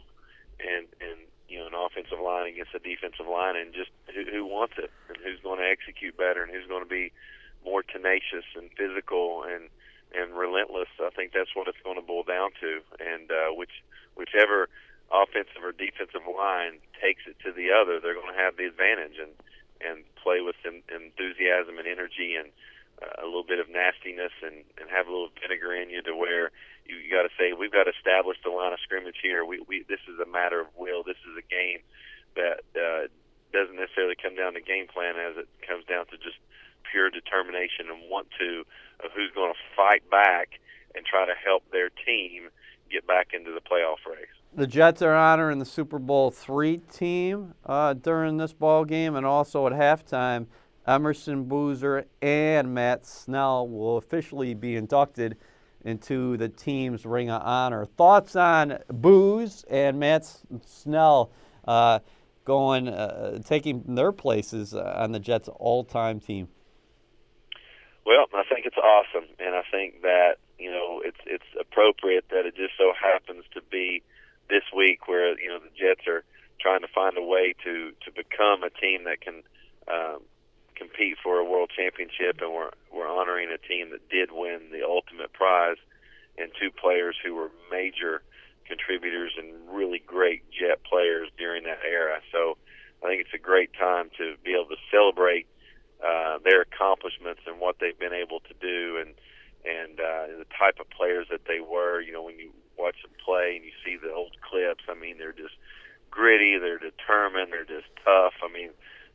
and 0.58 0.86
and 1.00 1.20
you 1.48 1.58
know 1.58 1.68
an 1.68 1.74
offensive 1.74 2.18
line 2.18 2.48
against 2.50 2.74
a 2.74 2.80
defensive 2.80 3.30
line, 3.30 3.54
and 3.54 3.72
just 3.72 3.90
who, 4.12 4.24
who 4.28 4.44
wants 4.44 4.74
it 4.76 4.90
and 5.08 5.18
who's 5.22 5.38
going 5.40 5.60
to 5.60 5.68
execute 5.70 6.16
better 6.16 6.42
and 6.42 6.50
who's 6.50 6.66
going 6.66 6.82
to 6.82 6.90
be 6.90 7.12
more 7.64 7.84
tenacious 7.84 8.46
and 8.56 8.70
physical 8.76 9.44
and 9.46 9.70
and 10.16 10.32
relentless. 10.36 10.88
I 11.00 11.10
think 11.10 11.32
that's 11.32 11.54
what 11.54 11.68
it's 11.68 11.80
going 11.84 12.00
to 12.00 12.06
boil 12.06 12.24
down 12.24 12.50
to, 12.60 12.80
and 12.98 13.30
uh, 13.30 13.52
which 13.52 13.84
whichever 14.16 14.68
offensive 15.12 15.62
or 15.62 15.70
defensive 15.70 16.24
line 16.26 16.82
takes 16.98 17.22
it 17.28 17.36
to 17.44 17.52
the 17.52 17.70
other, 17.70 18.00
they're 18.00 18.18
going 18.18 18.32
to 18.32 18.40
have 18.40 18.56
the 18.56 18.66
advantage 18.66 19.20
and 19.20 19.32
and 19.84 20.02
play 20.16 20.40
with 20.40 20.56
en- 20.64 20.82
enthusiasm 20.88 21.76
and 21.76 21.86
energy 21.86 22.32
and 22.32 22.48
uh, 23.04 23.20
a 23.20 23.26
little 23.28 23.44
bit 23.44 23.60
of 23.60 23.68
nastiness 23.68 24.32
and 24.42 24.64
and 24.80 24.88
have 24.88 25.06
a 25.06 25.12
little 25.12 25.30
vinegar 25.36 25.76
in 25.76 25.90
you 25.90 26.00
to 26.02 26.16
where 26.16 26.50
you, 26.88 26.96
you 26.96 27.12
got 27.12 27.28
to 27.28 27.34
say 27.36 27.52
we've 27.52 27.74
got 27.74 27.84
to 27.84 27.92
establish 27.92 28.40
the 28.42 28.50
line 28.50 28.72
of 28.72 28.80
scrimmage 28.80 29.20
here. 29.20 29.44
We 29.44 29.60
we 29.68 29.84
this 29.88 30.02
is 30.08 30.18
a 30.18 30.28
matter 30.28 30.60
of 30.60 30.68
will. 30.74 31.04
This 31.04 31.20
is 31.28 31.36
a 31.36 31.44
game 31.44 31.84
that 32.34 32.64
uh, 32.74 33.12
doesn't 33.52 33.76
necessarily 33.76 34.16
come 34.16 34.34
down 34.34 34.54
to 34.54 34.60
game 34.60 34.88
plan 34.88 35.16
as 35.16 35.36
it 35.36 35.48
comes 35.64 35.84
down 35.84 36.06
to 36.08 36.16
just 36.18 36.40
pure 36.90 37.10
determination 37.10 37.86
and 37.88 38.10
want 38.10 38.28
to 38.38 38.64
of 39.04 39.10
who's 39.14 39.30
going 39.34 39.52
to 39.52 39.58
fight 39.76 40.08
back 40.10 40.60
and 40.94 41.04
try 41.04 41.26
to 41.26 41.34
help 41.44 41.62
their 41.70 41.90
team 41.90 42.48
get 42.90 43.06
back 43.06 43.28
into 43.34 43.52
the 43.52 43.60
playoff 43.60 44.10
race. 44.10 44.26
The 44.54 44.66
Jets 44.66 45.02
are 45.02 45.14
honoring 45.14 45.58
the 45.58 45.66
Super 45.66 45.98
Bowl 45.98 46.30
three 46.30 46.78
team 46.78 47.54
uh, 47.66 47.92
during 47.94 48.38
this 48.38 48.52
ball 48.52 48.84
game, 48.84 49.14
and 49.14 49.26
also 49.26 49.66
at 49.66 49.72
halftime, 49.72 50.46
Emerson 50.86 51.44
Boozer 51.44 52.06
and 52.22 52.72
Matt 52.72 53.04
Snell 53.04 53.68
will 53.68 53.96
officially 53.98 54.54
be 54.54 54.76
inducted 54.76 55.36
into 55.84 56.36
the 56.36 56.48
team's 56.48 57.04
Ring 57.04 57.28
of 57.28 57.42
Honor. 57.42 57.84
Thoughts 57.84 58.34
on 58.34 58.78
Booze 58.88 59.64
and 59.68 59.98
Matt 59.98 60.26
Snell 60.64 61.30
uh, 61.66 61.98
going, 62.44 62.88
uh, 62.88 63.40
taking 63.44 63.94
their 63.94 64.12
places 64.12 64.74
on 64.74 65.12
the 65.12 65.20
Jets' 65.20 65.48
all-time 65.48 66.20
team? 66.20 66.48
Well, 68.06 68.26
I 68.32 68.44
think 68.46 68.66
it's 68.66 68.78
awesome, 68.78 69.26
and 69.40 69.56
I 69.56 69.62
think 69.68 70.02
that 70.02 70.38
you 70.58 70.70
know 70.70 71.02
it's 71.04 71.18
it's 71.26 71.50
appropriate 71.58 72.26
that 72.30 72.46
it 72.46 72.54
just 72.54 72.78
so 72.78 72.92
happens 72.94 73.42
to 73.54 73.60
be 73.60 74.02
this 74.48 74.62
week 74.74 75.08
where 75.08 75.36
you 75.40 75.48
know 75.48 75.58
the 75.58 75.74
Jets 75.74 76.06
are 76.06 76.22
trying 76.60 76.82
to 76.82 76.88
find 76.94 77.18
a 77.18 77.22
way 77.22 77.54
to 77.64 77.90
to 78.06 78.10
become 78.14 78.62
a 78.62 78.70
team 78.70 79.04
that 79.10 79.20
can 79.20 79.42
um, 79.90 80.22
compete 80.76 81.18
for 81.20 81.38
a 81.38 81.44
world 81.44 81.72
championship, 81.74 82.38
and 82.40 82.54
we're 82.54 82.70
we're 82.94 83.10
honoring 83.10 83.50
a 83.50 83.58
team 83.58 83.90
that 83.90 84.08
did 84.08 84.30
win 84.30 84.70
the 84.70 84.86
ultimate 84.86 85.32
prize, 85.32 85.82
and 86.38 86.52
two 86.54 86.70
players 86.70 87.16
who 87.18 87.34
were 87.34 87.50
major 87.72 88.22
contributors 88.68 89.32
and 89.36 89.50
really 89.68 89.98
great 89.98 90.44
Jet 90.54 90.78
players 90.84 91.28
during 91.36 91.64
that 91.64 91.82
era. 91.82 92.20
So 92.30 92.56
I 93.02 93.08
think 93.08 93.20
it's 93.22 93.34
a 93.34 93.42
great 93.42 93.72
time 93.74 94.10
to 94.18 94.36
be 94.44 94.54
able 94.54 94.70
to 94.70 94.80
celebrate 94.94 95.48
uh, 96.04 96.38
their 96.44 96.62
accomplishments 96.62 97.42
and 97.46 97.60
what 97.60 97.76
they've 97.80 97.98
been 97.98 98.14
able 98.14 98.40
to 98.40 98.54
do, 98.60 98.98
and 99.00 99.14
and 99.64 99.98
uh, 99.98 100.38
the 100.38 100.46
type 100.56 100.78
of 100.80 100.88
players 100.90 101.26
that 101.30 101.46
they 101.46 101.60
were. 101.60 102.00
You 102.00 102.12
know, 102.12 102.22
when 102.22 102.38
you 102.38 102.52
watch 102.78 102.96
them 103.02 103.12
play 103.24 103.56
and 103.56 103.64
you 103.64 103.72
see 103.84 103.96
the 103.96 104.12
old 104.12 104.36
clips, 104.40 104.84
I 104.88 104.94
mean, 104.94 105.18
they're 105.18 105.32
just 105.32 105.54
gritty, 106.10 106.58
they're 106.58 106.78
determined, 106.78 107.52
they're 107.52 107.64
just 107.64 107.88
tough. 108.04 108.34
I 108.42 108.52
mean, 108.52 108.70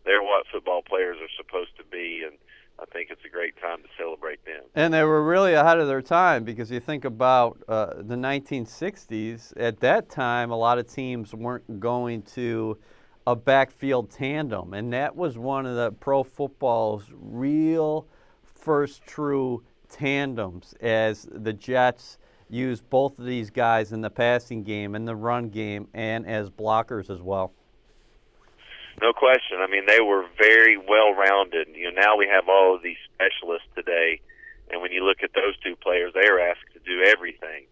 they're 0.06 0.22
what 0.22 0.46
football 0.52 0.82
players 0.82 1.18
are 1.22 1.32
supposed 1.38 1.78
to 1.78 1.84
be, 1.84 2.24
and 2.26 2.38
I 2.80 2.86
think 2.86 3.10
it's 3.12 3.24
a 3.26 3.30
great 3.30 3.60
time 3.62 3.84
to 3.84 3.90
celebrate 3.98 4.44
them. 4.46 4.64
And 4.76 4.94
they 4.94 5.04
were 5.04 5.24
really 5.24 5.54
ahead 5.54 5.80
of 5.80 5.88
their 5.88 6.02
time 6.02 6.44
because 6.44 6.72
you 6.72 6.80
think 6.80 7.06
about 7.06 7.62
uh, 7.68 7.94
the 7.98 8.16
1960s. 8.16 9.54
At 9.58 9.80
that 9.82 10.10
time, 10.10 10.52
a 10.52 10.58
lot 10.58 10.80
of 10.80 10.92
teams 10.92 11.34
weren't 11.34 11.80
going 11.80 12.24
to 12.34 12.78
a 13.28 13.36
backfield 13.36 14.10
tandem, 14.10 14.74
and 14.74 14.94
that 14.94 15.16
was 15.16 15.38
one 15.38 15.66
of 15.66 15.76
the 15.76 15.92
pro 15.92 16.24
football's 16.24 17.06
real 17.12 18.08
first 18.44 19.06
true 19.06 19.64
tandems 19.90 20.74
as 20.82 21.28
the 21.32 21.54
Jets 21.54 22.18
used 22.50 22.90
both 22.90 23.18
of 23.20 23.26
these 23.26 23.50
guys 23.50 23.92
in 23.92 24.02
the 24.02 24.10
passing 24.10 24.64
game 24.64 24.96
and 24.96 25.08
the 25.08 25.16
run 25.16 25.50
game 25.50 25.88
and 25.94 26.26
as 26.26 26.50
blockers 26.50 27.10
as 27.10 27.22
well. 27.22 27.54
No 29.02 29.14
question. 29.14 29.58
I 29.60 29.68
mean, 29.68 29.86
they 29.88 30.02
were 30.02 30.26
very 30.38 30.78
well 30.78 31.14
rounded. 31.14 31.70
You 31.74 31.92
know, 31.92 32.02
now 32.02 32.18
we 32.18 32.28
have 32.28 32.50
all 32.50 32.76
of 32.76 32.84
these 32.84 32.98
specialists 33.14 33.68
today, 33.76 34.20
and 34.70 34.82
when 34.82 34.92
you 34.92 35.06
look 35.06 35.24
at 35.24 35.32
those 35.34 35.58
two 35.64 35.76
players, 35.76 36.14
they 36.14 36.28
are 36.28 36.40
asked 36.40 36.74
to 36.74 36.80
do 36.80 37.04
everything, 37.08 37.66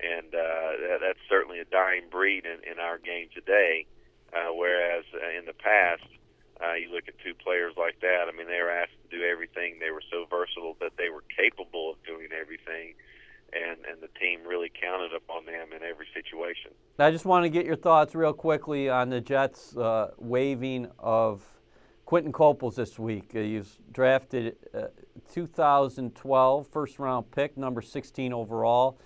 and 0.00 0.34
uh, 0.34 0.98
that's 1.00 1.18
certainly 1.28 1.58
a 1.58 1.64
dying 1.64 2.04
breed 2.10 2.44
in, 2.46 2.70
in 2.70 2.78
our 2.78 2.98
game 2.98 3.28
today. 3.34 3.86
Uh, 3.86 3.99
whereas 4.54 5.04
uh, 5.14 5.38
in 5.38 5.46
the 5.46 5.52
past, 5.52 6.04
uh, 6.62 6.74
you 6.74 6.92
look 6.92 7.08
at 7.08 7.14
two 7.24 7.34
players 7.34 7.74
like 7.76 8.00
that. 8.00 8.26
I 8.28 8.36
mean, 8.36 8.46
they 8.46 8.60
were 8.60 8.70
asked 8.70 8.92
to 9.08 9.16
do 9.16 9.24
everything. 9.24 9.78
They 9.80 9.90
were 9.90 10.02
so 10.10 10.26
versatile 10.28 10.76
that 10.80 10.92
they 10.98 11.08
were 11.08 11.24
capable 11.34 11.92
of 11.92 11.96
doing 12.04 12.28
everything, 12.38 12.94
and 13.52 13.78
and 13.90 14.00
the 14.02 14.12
team 14.20 14.40
really 14.46 14.70
counted 14.70 15.14
upon 15.14 15.46
them 15.46 15.72
in 15.74 15.82
every 15.82 16.06
situation. 16.14 16.72
I 16.98 17.10
just 17.10 17.24
want 17.24 17.44
to 17.44 17.48
get 17.48 17.64
your 17.64 17.76
thoughts 17.76 18.14
real 18.14 18.34
quickly 18.34 18.90
on 18.90 19.08
the 19.08 19.20
Jets' 19.20 19.74
uh, 19.76 20.10
waiving 20.18 20.88
of 20.98 21.42
Quinton 22.04 22.32
Coples 22.32 22.76
this 22.76 22.98
week. 22.98 23.30
Uh, 23.34 23.38
he's 23.38 23.78
drafted 23.92 24.56
uh, 24.74 24.88
2012 25.32 26.66
first 26.68 26.98
round 26.98 27.30
pick, 27.30 27.56
number 27.56 27.80
16 27.80 28.32
overall. 28.32 28.98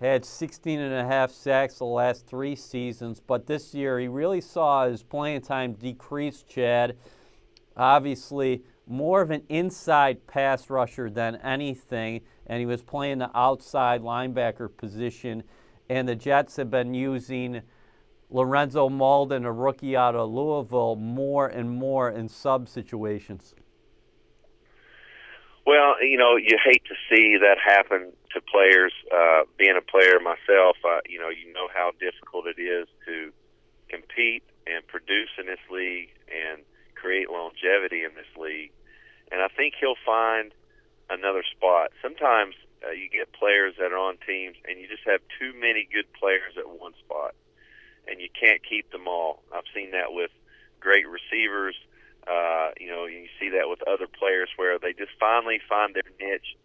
Had 0.00 0.24
16 0.24 0.80
and 0.80 0.94
a 0.94 1.04
half 1.04 1.30
sacks 1.30 1.76
the 1.76 1.84
last 1.84 2.26
three 2.26 2.56
seasons, 2.56 3.20
but 3.20 3.46
this 3.46 3.74
year 3.74 3.98
he 3.98 4.08
really 4.08 4.40
saw 4.40 4.86
his 4.86 5.02
playing 5.02 5.42
time 5.42 5.74
decrease, 5.74 6.42
Chad. 6.42 6.96
Obviously, 7.76 8.62
more 8.86 9.20
of 9.20 9.30
an 9.30 9.42
inside 9.50 10.26
pass 10.26 10.70
rusher 10.70 11.10
than 11.10 11.36
anything, 11.36 12.22
and 12.46 12.60
he 12.60 12.66
was 12.66 12.82
playing 12.82 13.18
the 13.18 13.30
outside 13.36 14.00
linebacker 14.00 14.74
position. 14.74 15.42
And 15.90 16.08
the 16.08 16.16
Jets 16.16 16.56
have 16.56 16.70
been 16.70 16.94
using 16.94 17.60
Lorenzo 18.30 18.88
Mauldin, 18.88 19.44
a 19.44 19.52
rookie 19.52 19.96
out 19.96 20.14
of 20.14 20.30
Louisville, 20.30 20.96
more 20.96 21.46
and 21.46 21.70
more 21.70 22.08
in 22.08 22.30
sub 22.30 22.70
situations. 22.70 23.54
Well, 25.66 26.02
you 26.02 26.16
know, 26.16 26.36
you 26.36 26.56
hate 26.64 26.84
to 26.86 26.94
see 27.10 27.36
that 27.36 27.58
happen 27.62 28.12
to 28.32 28.40
players. 28.40 28.92
Uh, 29.10 29.42
being 29.58 29.76
a 29.76 29.84
player 29.84 30.18
myself, 30.20 30.76
uh, 30.84 31.00
you 31.08 31.18
know, 31.18 31.28
you 31.28 31.52
know 31.52 31.68
how 31.72 31.92
difficult 31.98 32.46
it 32.46 32.60
is 32.60 32.88
to 33.06 33.32
compete 33.88 34.42
and 34.66 34.86
produce 34.86 35.30
in 35.38 35.46
this 35.46 35.62
league 35.70 36.10
and 36.30 36.62
create 36.94 37.30
longevity 37.30 38.04
in 38.04 38.14
this 38.14 38.30
league. 38.38 38.72
And 39.32 39.42
I 39.42 39.48
think 39.48 39.74
he'll 39.80 40.00
find 40.04 40.52
another 41.08 41.42
spot. 41.50 41.90
Sometimes 42.02 42.54
uh, 42.86 42.90
you 42.90 43.10
get 43.10 43.32
players 43.32 43.74
that 43.78 43.92
are 43.92 43.98
on 43.98 44.18
teams 44.26 44.56
and 44.68 44.78
you 44.78 44.86
just 44.86 45.02
have 45.06 45.20
too 45.38 45.52
many 45.58 45.88
good 45.90 46.06
players 46.14 46.54
at 46.56 46.68
one 46.68 46.94
spot, 47.02 47.34
and 48.06 48.20
you 48.20 48.28
can't 48.30 48.60
keep 48.62 48.90
them 48.92 49.08
all. 49.08 49.42
I've 49.52 49.68
seen 49.74 49.90
that 49.92 50.12
with 50.12 50.30
great 50.78 51.06
receivers 51.08 51.74
uh, 52.28 52.70
you 52.78 52.88
know, 52.88 53.06
you 53.06 53.26
see 53.38 53.48
that 53.50 53.68
with 53.68 53.80
other 53.88 54.06
players 54.06 54.48
where 54.56 54.78
they 54.78 54.92
just 54.92 55.12
finally 55.18 55.60
find 55.68 55.94
their 55.94 56.06
niche 56.20 56.56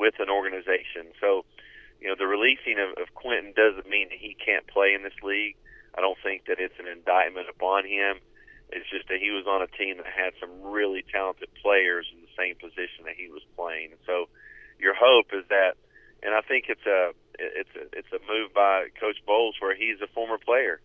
with 0.00 0.16
an 0.16 0.32
organization. 0.32 1.12
So, 1.20 1.44
you 2.00 2.08
know, 2.08 2.16
the 2.16 2.24
releasing 2.24 2.80
of, 2.80 2.96
of 2.96 3.12
Quinton 3.12 3.52
doesn't 3.52 3.84
mean 3.84 4.08
that 4.08 4.16
he 4.16 4.32
can't 4.32 4.64
play 4.64 4.96
in 4.96 5.04
this 5.04 5.20
league. 5.20 5.60
I 5.92 6.00
don't 6.00 6.16
think 6.24 6.48
that 6.48 6.56
it's 6.56 6.80
an 6.80 6.88
indictment 6.88 7.52
upon 7.52 7.84
him. 7.84 8.24
It's 8.72 8.88
just 8.88 9.12
that 9.12 9.20
he 9.20 9.28
was 9.28 9.44
on 9.44 9.60
a 9.60 9.68
team 9.68 10.00
that 10.00 10.08
had 10.08 10.32
some 10.40 10.48
really 10.64 11.04
talented 11.04 11.52
players 11.60 12.08
in 12.08 12.24
the 12.24 12.32
same 12.32 12.56
position 12.56 13.04
that 13.04 13.20
he 13.20 13.28
was 13.28 13.44
playing. 13.52 13.92
So, 14.08 14.32
your 14.80 14.96
hope 14.96 15.36
is 15.36 15.44
that, 15.52 15.76
and 16.24 16.32
I 16.32 16.40
think 16.40 16.72
it's 16.72 16.88
a 16.88 17.12
it's 17.36 17.74
a 17.76 17.84
it's 17.92 18.12
a 18.16 18.20
move 18.24 18.56
by 18.56 18.88
Coach 18.96 19.20
Bowles 19.26 19.56
where 19.60 19.76
he's 19.76 20.00
a 20.00 20.08
former 20.16 20.38
player, 20.38 20.80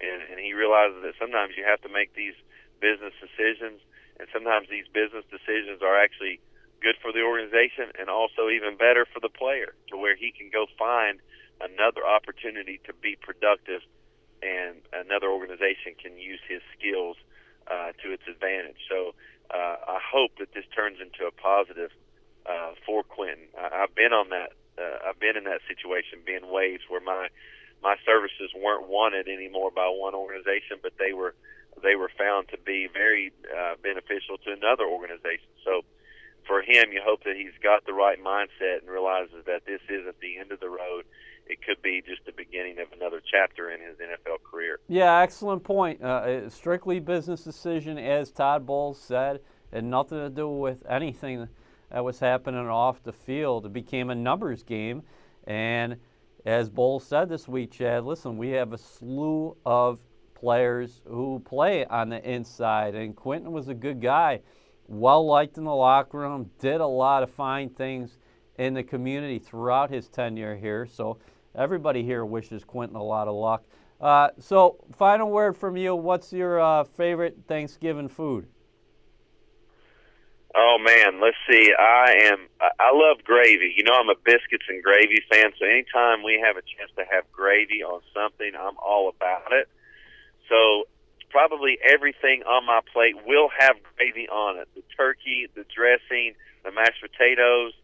and 0.00 0.22
and 0.32 0.40
he 0.40 0.54
realizes 0.56 1.04
that 1.04 1.20
sometimes 1.20 1.52
you 1.58 1.64
have 1.68 1.82
to 1.82 1.92
make 1.92 2.14
these 2.14 2.38
business 2.80 3.12
decisions, 3.20 3.84
and 4.16 4.28
sometimes 4.32 4.72
these 4.72 4.88
business 4.88 5.26
decisions 5.28 5.82
are 5.82 5.98
actually 5.98 6.40
good 6.86 6.94
for 7.02 7.10
the 7.10 7.26
organization 7.26 7.90
and 7.98 8.06
also 8.06 8.46
even 8.46 8.78
better 8.78 9.02
for 9.10 9.18
the 9.18 9.32
player, 9.42 9.74
to 9.90 9.98
where 9.98 10.14
he 10.14 10.30
can 10.30 10.48
go 10.54 10.70
find 10.78 11.18
another 11.58 12.06
opportunity 12.06 12.78
to 12.86 12.94
be 13.02 13.18
productive, 13.18 13.82
and 14.38 14.78
another 14.94 15.26
organization 15.26 15.98
can 15.98 16.14
use 16.14 16.38
his 16.46 16.62
skills 16.78 17.16
uh, 17.66 17.90
to 17.98 18.14
its 18.14 18.22
advantage. 18.30 18.78
So 18.86 19.18
uh, 19.50 19.98
I 19.98 19.98
hope 19.98 20.38
that 20.38 20.54
this 20.54 20.66
turns 20.70 20.98
into 21.02 21.26
a 21.26 21.34
positive 21.34 21.90
uh, 22.46 22.78
for 22.86 23.02
Quinton. 23.02 23.50
I, 23.58 23.82
I've 23.82 23.94
been 23.98 24.14
on 24.14 24.30
that. 24.30 24.54
Uh, 24.78 25.10
I've 25.10 25.18
been 25.18 25.36
in 25.40 25.44
that 25.50 25.64
situation, 25.66 26.22
being 26.22 26.46
waived, 26.46 26.86
where 26.86 27.02
my 27.02 27.26
my 27.82 27.96
services 28.06 28.54
weren't 28.54 28.86
wanted 28.86 29.26
anymore 29.26 29.70
by 29.74 29.88
one 29.90 30.14
organization, 30.14 30.78
but 30.84 30.92
they 31.02 31.12
were 31.12 31.34
they 31.82 31.96
were 31.96 32.12
found 32.16 32.48
to 32.54 32.58
be 32.58 32.86
very 32.92 33.32
uh, 33.50 33.74
beneficial 33.82 34.38
to 34.44 34.52
another 34.52 34.84
organization. 34.84 35.50
So 35.64 35.82
for 36.46 36.62
him, 36.62 36.92
you 36.92 37.00
hope 37.04 37.24
that 37.24 37.36
he's 37.36 37.52
got 37.62 37.86
the 37.86 37.92
right 37.92 38.22
mindset 38.22 38.80
and 38.80 38.90
realizes 38.90 39.44
that 39.46 39.66
this 39.66 39.80
isn't 39.88 40.20
the 40.20 40.38
end 40.38 40.52
of 40.52 40.60
the 40.60 40.68
road. 40.68 41.04
It 41.46 41.62
could 41.62 41.80
be 41.82 42.02
just 42.06 42.24
the 42.26 42.32
beginning 42.32 42.78
of 42.80 42.92
another 42.92 43.20
chapter 43.30 43.70
in 43.70 43.80
his 43.80 43.96
NFL 43.98 44.42
career. 44.50 44.80
Yeah, 44.88 45.20
excellent 45.20 45.62
point. 45.62 46.02
Uh, 46.02 46.48
strictly 46.50 46.98
business 46.98 47.44
decision, 47.44 47.98
as 47.98 48.30
Todd 48.30 48.66
Bowles 48.66 49.00
said, 49.00 49.40
and 49.72 49.90
nothing 49.90 50.18
to 50.18 50.30
do 50.30 50.48
with 50.48 50.82
anything 50.88 51.48
that 51.90 52.04
was 52.04 52.18
happening 52.18 52.66
off 52.66 53.02
the 53.02 53.12
field. 53.12 53.66
It 53.66 53.72
became 53.72 54.10
a 54.10 54.14
numbers 54.14 54.64
game, 54.64 55.02
and 55.44 55.98
as 56.44 56.68
Bowles 56.68 57.04
said 57.04 57.28
this 57.28 57.46
week, 57.48 57.72
Chad, 57.72 58.04
listen, 58.04 58.38
we 58.38 58.50
have 58.50 58.72
a 58.72 58.78
slew 58.78 59.56
of 59.64 60.00
players 60.34 61.02
who 61.08 61.40
play 61.44 61.84
on 61.86 62.08
the 62.08 62.22
inside, 62.28 62.94
and 62.94 63.16
Quinton 63.16 63.52
was 63.52 63.68
a 63.68 63.74
good 63.74 64.00
guy, 64.00 64.40
well 64.88 65.26
liked 65.26 65.58
in 65.58 65.64
the 65.64 65.74
locker 65.74 66.18
room, 66.18 66.50
did 66.58 66.80
a 66.80 66.86
lot 66.86 67.22
of 67.22 67.30
fine 67.30 67.70
things 67.70 68.18
in 68.58 68.74
the 68.74 68.82
community 68.82 69.38
throughout 69.38 69.90
his 69.90 70.08
tenure 70.08 70.56
here. 70.56 70.86
So 70.86 71.18
everybody 71.54 72.02
here 72.02 72.24
wishes 72.24 72.64
Quinton 72.64 72.96
a 72.96 73.02
lot 73.02 73.28
of 73.28 73.34
luck. 73.34 73.64
Uh, 74.00 74.28
so, 74.38 74.76
final 74.94 75.30
word 75.30 75.56
from 75.56 75.76
you. 75.76 75.96
What's 75.96 76.30
your 76.30 76.60
uh, 76.60 76.84
favorite 76.84 77.38
Thanksgiving 77.48 78.08
food? 78.08 78.46
Oh 80.54 80.78
man, 80.80 81.20
let's 81.20 81.36
see. 81.50 81.68
I 81.78 82.32
am. 82.32 82.48
I 82.60 82.90
love 82.92 83.24
gravy. 83.24 83.74
You 83.76 83.84
know, 83.84 83.92
I'm 83.92 84.08
a 84.08 84.14
biscuits 84.24 84.64
and 84.68 84.82
gravy 84.82 85.20
fan. 85.30 85.52
So 85.58 85.66
anytime 85.66 86.24
we 86.24 86.42
have 86.42 86.56
a 86.56 86.62
chance 86.64 86.90
to 86.96 87.04
have 87.10 87.30
gravy 87.30 87.82
on 87.84 88.00
something, 88.14 88.52
I'm 88.58 88.76
all 88.78 89.12
about 89.14 89.52
it. 89.52 89.68
So 90.48 90.88
probably 91.36 91.76
everything 91.84 92.42
on 92.48 92.64
my 92.64 92.80
plate 92.94 93.14
will 93.26 93.50
have 93.58 93.76
gravy 93.94 94.26
on 94.26 94.56
it. 94.56 94.68
The 94.74 94.82
turkey, 94.96 95.46
the 95.54 95.66
dressing, 95.68 96.32
the 96.64 96.72
mashed 96.72 97.02
potatoes. 97.02 97.74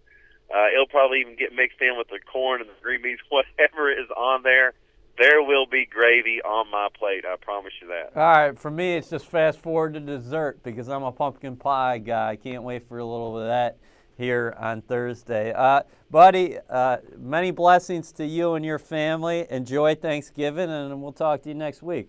Uh, 0.49 0.73
it'll 0.73 0.87
probably 0.87 1.21
even 1.21 1.37
get 1.37 1.53
mixed 1.53 1.81
in 1.83 1.99
with 1.99 2.09
the 2.09 2.19
corn 2.19 2.63
and 2.63 2.71
the 2.71 2.81
green 2.81 3.03
beans, 3.03 3.21
whatever 3.29 3.93
is 3.93 4.09
on 4.17 4.43
there 4.43 4.73
there 5.19 5.43
will 5.43 5.67
be 5.67 5.85
gravy 5.85 6.41
on 6.43 6.71
my 6.71 6.89
plate. 6.99 7.25
I 7.31 7.37
promise 7.37 7.75
you 7.83 7.89
that. 7.89 8.17
All 8.17 8.23
right, 8.23 8.59
for 8.59 8.71
me, 8.71 8.95
it's 8.97 9.11
just 9.11 9.27
fast 9.27 9.59
forward 9.59 9.93
to 9.93 10.01
dessert 10.01 10.63
because 10.63 10.89
I'm 10.89 11.03
a 11.03 11.13
pumpkin 11.13 11.55
pie 11.57 11.99
guy. 11.99 12.31
I 12.31 12.37
can't 12.37 12.63
wait 12.63 12.89
for 12.89 12.97
a 12.97 13.05
little 13.05 13.39
of 13.39 13.47
that 13.47 13.77
here 14.17 14.57
on 14.59 14.81
Thursday. 14.81 15.53
Uh, 15.53 15.83
buddy, 16.11 16.57
uh, 16.71 16.97
many 17.19 17.51
blessings 17.51 18.11
to 18.13 18.27
you 18.27 18.55
and 18.55 18.65
your 18.65 18.79
family. 18.79 19.47
Enjoy 19.51 19.95
Thanksgiving, 19.95 20.71
and 20.71 21.03
we'll 21.03 21.13
talk 21.13 21.43
to 21.43 21.51
you 21.51 21.55
next 21.55 21.83
week. 21.83 22.09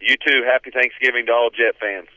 You 0.00 0.16
too. 0.16 0.42
Happy 0.44 0.70
Thanksgiving 0.70 1.26
to 1.26 1.32
all 1.32 1.50
Jet 1.50 1.76
fans. 1.78 2.08